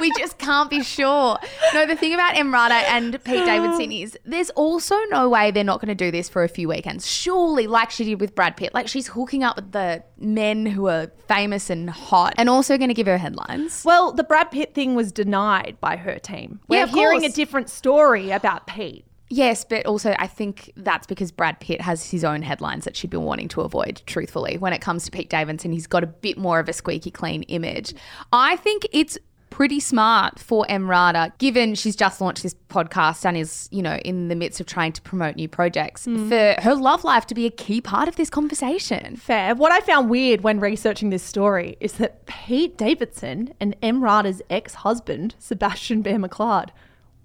[0.00, 1.38] We just can't be sure.
[1.74, 5.80] No, the thing about Emrata and Pete Davidson is there's also no way they're not
[5.80, 7.06] going to do this for a few weekends.
[7.06, 10.88] Surely, like she did with Brad Pitt, like she's hooking up with the men who
[10.88, 13.84] are famous and hot and also going to give her headlines.
[13.84, 16.60] Well, the Brad Pitt thing was denied by her team.
[16.68, 19.04] We're Yeah, hearing a different story about Pete.
[19.32, 23.10] Yes, but also I think that's because Brad Pitt has his own headlines that she'd
[23.10, 24.58] been wanting to avoid, truthfully.
[24.58, 27.44] When it comes to Pete Davidson, he's got a bit more of a squeaky clean
[27.44, 27.94] image.
[28.32, 29.16] I think it's
[29.50, 34.28] pretty smart for Emrata, given she's just launched this podcast and is, you know, in
[34.28, 36.28] the midst of trying to promote new projects, mm.
[36.28, 39.16] for her love life to be a key part of this conversation.
[39.16, 39.54] Fair.
[39.54, 45.34] What I found weird when researching this story is that Pete Davidson and Emrata's ex-husband,
[45.38, 46.70] Sebastian Bear-McClard,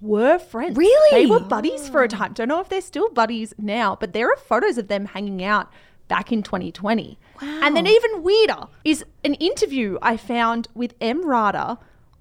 [0.02, 0.78] were friends.
[0.78, 1.24] Really?
[1.24, 2.34] They were buddies for a time.
[2.34, 5.72] Don't know if they're still buddies now, but there are photos of them hanging out
[6.08, 7.18] back in 2020.
[7.42, 7.60] Wow.
[7.64, 11.80] And then even weirder is an interview I found with Emrata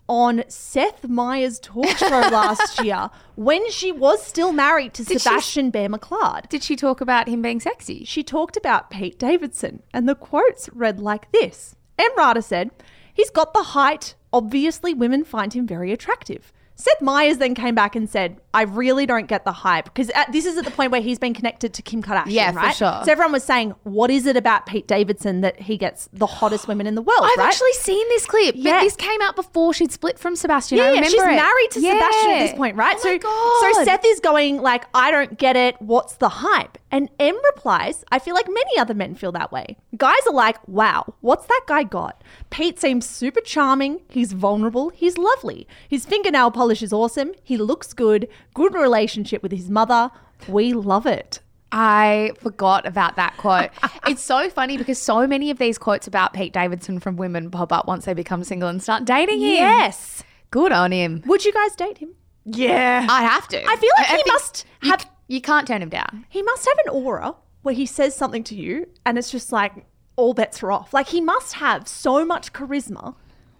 [0.09, 5.71] on Seth Meyers' talk show last year when she was still married to she- Sebastian
[5.71, 6.49] Bear-McClard.
[6.49, 8.05] Did she talk about him being sexy?
[8.05, 12.71] She talked about Pete Davidson, and the quotes read like this Emrata said,
[13.13, 14.15] He's got the height.
[14.33, 16.53] Obviously, women find him very attractive.
[16.77, 20.25] Seth Meyers then came back and said, I really don't get the hype because uh,
[20.33, 23.03] this is at the point where he's been connected to Kim Kardashian, Yeah, for sure.
[23.05, 26.67] So everyone was saying, What is it about Pete Davidson that he gets the hottest
[26.67, 27.47] women in the world, I've right?
[27.47, 28.79] actually seen this clip, Yeah.
[28.79, 30.79] but this came out before she'd split from Sebastian.
[30.81, 31.27] I Yeah, remember she's it.
[31.27, 31.93] married to Yeah.
[31.93, 32.97] Sebastian at this point, right?
[32.99, 35.77] Oh so, so Seth is going like, I don't get it.
[35.81, 36.77] What's the hype?
[36.95, 39.77] And M replies, I feel like many other men feel that way.
[39.97, 42.23] Guys are like, wow, what's that guy got?
[42.51, 44.03] Pete seems super charming.
[44.09, 44.91] He's vulnerable.
[44.91, 45.67] He's lovely.
[45.89, 47.33] His fingernail polish is awesome.
[47.43, 48.29] He looks good.
[48.55, 50.13] Good relationship with his mother.
[50.47, 51.41] We love it.
[51.73, 53.71] I forgot about that quote.
[54.07, 57.73] it's so funny because so many of these quotes about Pete Davidson from women pop
[57.73, 59.49] up once they become single and start dating him.
[59.49, 60.23] Yes.
[60.53, 61.25] Good on him.
[61.27, 62.11] Would you guys date him?
[62.45, 63.05] Yeah.
[63.11, 63.61] I have to.
[63.69, 66.27] I feel like he think must have- You can't turn him down.
[66.29, 69.87] He must have an aura where he says something to you and it's just like
[70.17, 70.93] all bets are off.
[70.93, 73.15] Like he must have so much charisma.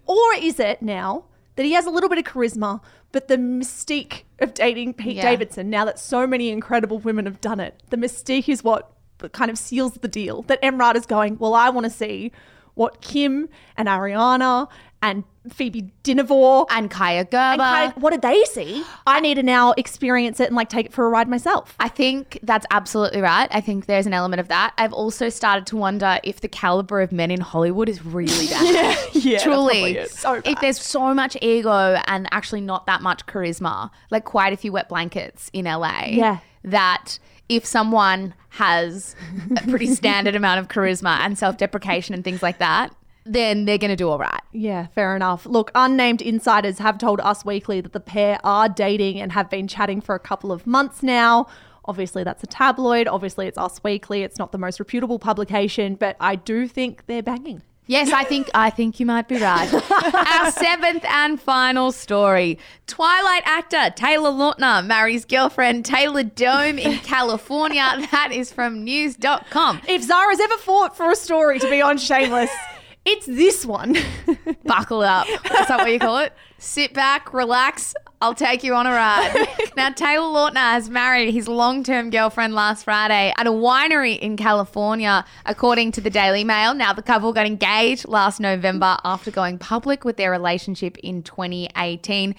[0.05, 4.23] Or is it now that he has a little bit of charisma, but the mystique
[4.39, 5.23] of dating Pete Yeah.
[5.23, 8.91] Davidson, now that so many incredible women have done it, the mystique is what
[9.31, 10.43] kind of seals the deal.
[10.43, 12.31] That Emrata is going, well, I want to see
[12.75, 13.47] what Kim
[13.77, 14.67] and Ariana
[15.05, 17.61] and Phoebe Dynevor And Kaia Gerber.
[17.61, 18.83] and of, what did they see?
[19.05, 21.75] I need to now experience it and like take it for a ride myself.
[21.79, 23.47] I think that's absolutely right.
[23.51, 24.73] I think there's an element of that.
[24.79, 28.97] I've also started to wonder if the caliber of men in Hollywood is really bad.
[29.13, 29.37] yeah.
[29.43, 29.93] Truly.
[29.93, 34.51] That's So if there's so much ego and actually not that much charisma, like quite
[34.53, 36.39] a few wet blankets in LA, Yeah.
[36.63, 39.15] that if someone has
[39.55, 42.91] a pretty standard amount of charisma and self deprecation and things like that,
[43.25, 44.41] then they're going to do all right.
[44.51, 45.45] Yeah, fair enough.
[45.45, 49.67] Look, unnamed insiders have told Us Weekly that the pair are dating and have been
[49.67, 51.47] chatting for a couple of months now.
[51.85, 53.07] Obviously, that's a tabloid.
[53.07, 54.23] Obviously, it's Us Weekly.
[54.23, 57.61] It's not the most reputable publication, but I do think they're banging.
[57.87, 59.71] Yes, I think I think you might be right.
[60.41, 62.57] Our seventh and final story.
[62.87, 67.83] Twilight actor Taylor Lautner marries girlfriend Taylor Dome in California.
[68.11, 69.81] That is from news.com.
[69.87, 72.49] If Zara's ever fought for a story to be on Shameless,
[73.05, 73.95] it's this one.
[74.65, 75.27] Buckle up.
[75.27, 76.33] Is that what you call it?
[76.57, 77.93] Sit back, relax.
[78.21, 79.47] I'll take you on a ride.
[79.77, 84.37] now, Taylor Lautner has married his long term girlfriend last Friday at a winery in
[84.37, 86.73] California, according to the Daily Mail.
[86.73, 92.35] Now, the couple got engaged last November after going public with their relationship in 2018.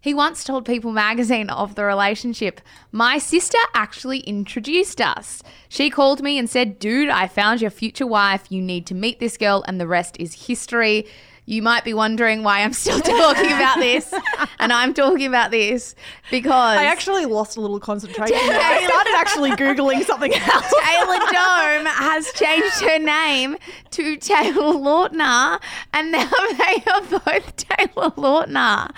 [0.00, 2.60] He once told People magazine of the relationship,
[2.92, 5.42] My sister actually introduced us.
[5.68, 8.44] She called me and said, Dude, I found your future wife.
[8.48, 11.06] You need to meet this girl, and the rest is history.
[11.48, 14.12] You might be wondering why I'm still talking about this.
[14.58, 15.94] And I'm talking about this
[16.30, 18.36] because I actually lost a little concentration.
[18.38, 20.74] I started actually Googling something else.
[20.84, 23.56] Taylor Dome has changed her name
[23.92, 25.58] to Taylor Lautner,
[25.94, 28.90] and now they are both Taylor Lautner.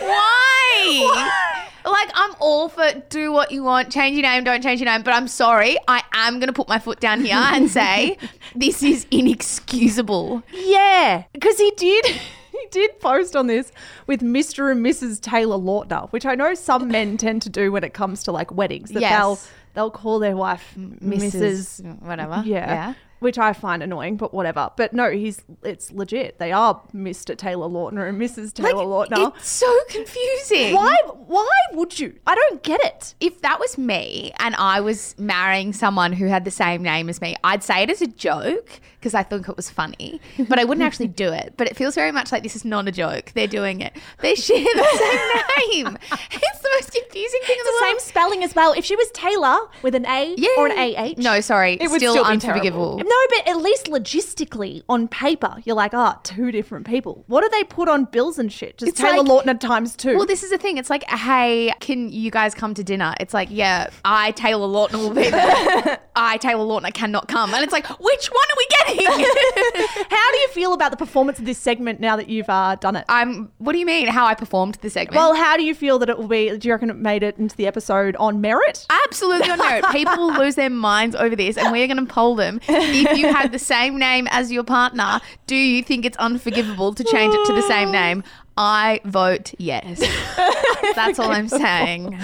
[0.00, 1.66] Why?
[1.84, 5.02] Like, I'm all for do what you want, change your name, don't change your name,
[5.02, 8.16] but I'm sorry, I am going to put my foot down here and say
[8.54, 10.42] this is inexcusable.
[10.52, 12.06] Yeah, because he did.
[12.52, 13.70] He did post on this
[14.06, 14.70] with Mr.
[14.70, 15.20] and Mrs.
[15.20, 18.52] Taylor Lautner, which I know some men tend to do when it comes to like
[18.52, 18.90] weddings.
[18.90, 19.12] That Yes.
[19.18, 19.38] they'll
[19.74, 22.00] they'll call their wife Mrs.
[22.00, 22.42] whatever.
[22.44, 22.94] Yeah.
[23.20, 24.70] Which I find annoying, but whatever.
[24.78, 26.38] But no, he's it's legit.
[26.38, 27.36] They are Mr.
[27.36, 28.54] Taylor Lautner and Mrs.
[28.54, 29.36] Taylor Lautner.
[29.36, 30.74] It's so confusing.
[30.74, 30.96] Why
[31.26, 32.14] why would you?
[32.26, 33.14] I don't get it.
[33.20, 37.20] if that was me and I was marrying someone who had the same name as
[37.20, 40.64] me, I'd say it as a joke because I think it was funny, but I
[40.64, 41.54] wouldn't actually do it.
[41.56, 43.32] But it feels very much like this is not a joke.
[43.34, 43.96] They're doing it.
[44.20, 45.98] They share the same name.
[46.42, 48.72] It's the most confusing thing in the The same spelling as well.
[48.72, 51.14] If she was Taylor with an A or an AH.
[51.16, 51.74] No, sorry.
[51.80, 52.98] It would still, still be unforgivable.
[52.98, 57.24] No, but at least logistically on paper, you're like, oh, two different people.
[57.28, 58.78] What do they put on bills and shit?
[58.78, 60.16] Just It's Taylor like- Lautner times two.
[60.16, 60.76] Well, this is the thing.
[60.78, 63.14] It's like, hey, can you guys come to dinner?
[63.20, 65.98] It's like, yeah, I, Taylor Lautner, will be there.
[66.16, 67.54] I, Taylor Lautner, cannot come.
[67.54, 68.89] And it's like, which one are we getting?
[70.10, 72.96] How do you feel about the performance of this segment now that you've uh, done
[72.96, 73.04] it?
[73.08, 73.50] I'm.
[73.58, 74.08] What do you mean?
[74.08, 75.16] How I performed the segment?
[75.16, 76.56] well, how do you feel that it will be?
[76.56, 78.86] Do you reckon it made it into the episode on merit?
[79.04, 79.84] absolutely on merit.
[79.92, 82.60] People will lose their minds over this, and we're going to poll them.
[82.68, 87.04] If you have the same name as your partner, do you think it's unforgivable to
[87.04, 88.22] change it to the same name?
[88.56, 90.00] I vote yes.
[90.94, 92.18] That's all I'm saying.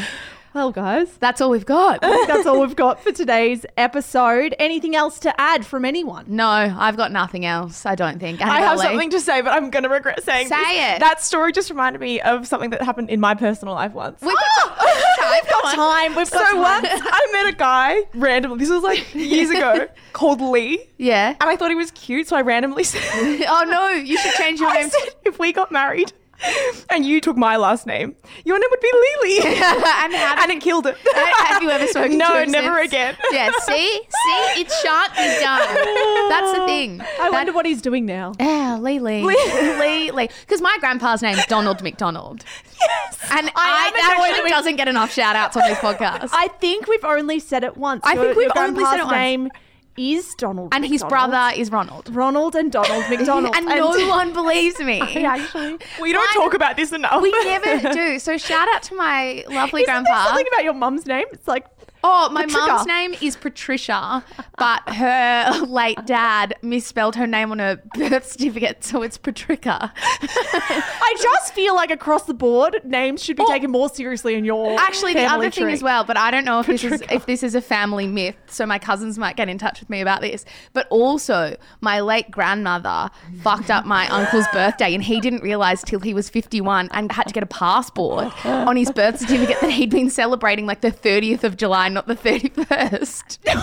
[0.57, 2.01] Well, guys, That's all we've got.
[2.01, 4.55] that's all we've got for today's episode.
[4.59, 6.25] Anything else to add from anyone?
[6.29, 7.85] No, I've got nothing else.
[7.85, 8.41] I don't think.
[8.41, 10.97] I have something to say, but I'm going to regret saying Say this.
[10.97, 11.01] it.
[11.01, 14.23] That story just reminded me of something that happened in my personal life once.
[14.23, 15.41] We've got time.
[15.47, 15.75] Come on.
[15.77, 16.17] Time.
[16.17, 16.59] We've got so time.
[16.63, 20.89] once I met a guy randomly, this was like years ago, called Lee.
[20.97, 21.37] Yeah.
[21.39, 23.03] And I thought he was cute, so I randomly said,
[23.47, 24.89] Oh no, you should change your I name.
[24.89, 26.15] said if we got married
[26.91, 28.15] and you took my last name,
[28.45, 29.39] your name would be Lily.
[29.45, 30.97] and and it killed it.
[31.15, 32.93] have you ever spoken no, to him never since?
[32.93, 33.17] again.
[33.33, 33.75] Yeah, see?
[33.75, 34.61] See?
[34.61, 36.29] It shan't be done.
[36.29, 37.03] That's the thing.
[37.21, 38.33] I wonder what he's doing now.
[38.39, 39.23] Yeah, Lily.
[39.23, 40.31] Lily.
[40.41, 42.45] Because my grandpa's name's Donald McDonald.
[42.81, 43.19] Yes.
[43.31, 46.31] And I, I that one doesn't get enough shout outs on this podcast.
[46.33, 48.03] I think we've only said it once.
[48.05, 49.13] I Your- think we've only said it once.
[49.13, 49.51] name
[49.97, 50.73] is Donald.
[50.75, 52.15] and his brother is Ronald.
[52.15, 53.55] Ronald and Donald McDonald.
[53.57, 55.01] And no one believes me.
[55.01, 55.79] actually.
[56.01, 57.23] We don't Mine- talk about this enough.
[57.23, 58.19] We never do.
[58.19, 60.27] So shout out to my lovely Isn't there grandpa.
[60.27, 61.27] something about your mum's name?
[61.33, 61.67] It's like
[62.09, 64.25] Oh, my mum's name is Patricia,
[64.59, 69.93] but her late dad misspelled her name on her birth certificate, so it's Patricia.
[69.97, 73.51] I just feel like across the board, names should be Oh.
[73.51, 76.61] taken more seriously in your Actually, the other thing as well, but I don't know
[76.61, 79.59] if this is if this is a family myth, so my cousins might get in
[79.59, 80.45] touch with me about this.
[80.73, 83.11] But also, my late grandmother
[83.43, 87.27] fucked up my uncle's birthday, and he didn't realize till he was fifty-one and had
[87.27, 91.43] to get a passport on his birth certificate that he'd been celebrating like the thirtieth
[91.45, 93.41] of July, not the thirty-first.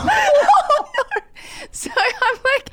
[1.72, 2.70] So I'm like,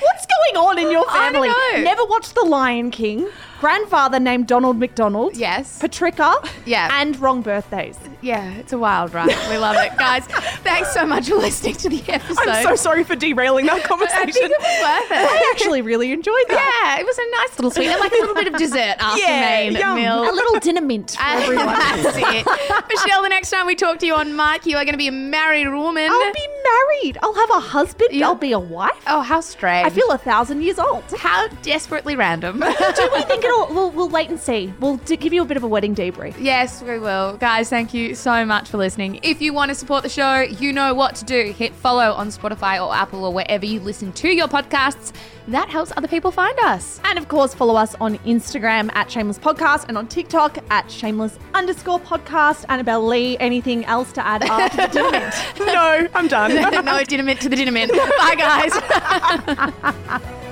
[0.00, 1.48] What's going on in your I don't family?
[1.48, 1.82] know.
[1.84, 3.28] Never watched The Lion King.
[3.62, 5.36] Grandfather named Donald McDonald.
[5.36, 6.34] yes, Patricia.
[6.66, 6.88] Yeah.
[7.00, 7.96] And wrong birthdays.
[8.20, 9.28] yeah, it's a wild ride.
[9.48, 10.26] We love it, guys.
[10.64, 12.48] Thanks so much for listening to the episode.
[12.48, 14.18] I'm so sorry for derailing that conversation.
[14.20, 15.30] I think it was worth it.
[15.30, 16.94] I actually really enjoyed that.
[16.96, 19.40] Yeah, it was a nice little sweet, like a little bit of dessert after Yeah,
[19.68, 19.94] main yum.
[19.94, 20.22] meal.
[20.28, 21.66] A little dinner mint for everyone.
[21.66, 22.88] That's it.
[22.88, 25.06] Michelle, the next time we talk to you on Mike, you are going to be
[25.06, 26.08] a married woman.
[26.10, 27.18] I'll be married.
[27.22, 28.10] I'll have a husband.
[28.12, 28.26] Yeah.
[28.26, 28.90] I'll be a wife.
[29.06, 29.86] oh, how strange.
[29.86, 31.04] I feel a thousand years old.
[31.16, 32.58] how desperately random.
[32.96, 33.74] Do we think it'll?
[33.74, 34.72] We'll, we'll wait and see.
[34.80, 36.34] We'll d- give you a bit of a wedding debrief.
[36.38, 37.36] Yes, we will.
[37.36, 39.20] Guys, thank you so much for listening.
[39.22, 41.52] If you want to support the show, you know what to do.
[41.52, 45.12] Hit follow on Spotify or Apple or wherever you listen to your podcasts.
[45.48, 47.00] That helps other people find us.
[47.04, 51.38] And of course, follow us on Instagram at Shameless Podcast and on TikTok at Shameless
[51.54, 52.64] underscore podcast.
[52.68, 55.34] Annabelle Lee, anything else to add after the dinner mint?
[55.58, 56.54] no, I'm done.
[56.84, 57.90] no dinner mint to the dinner mint.
[57.90, 60.32] Bye, guys.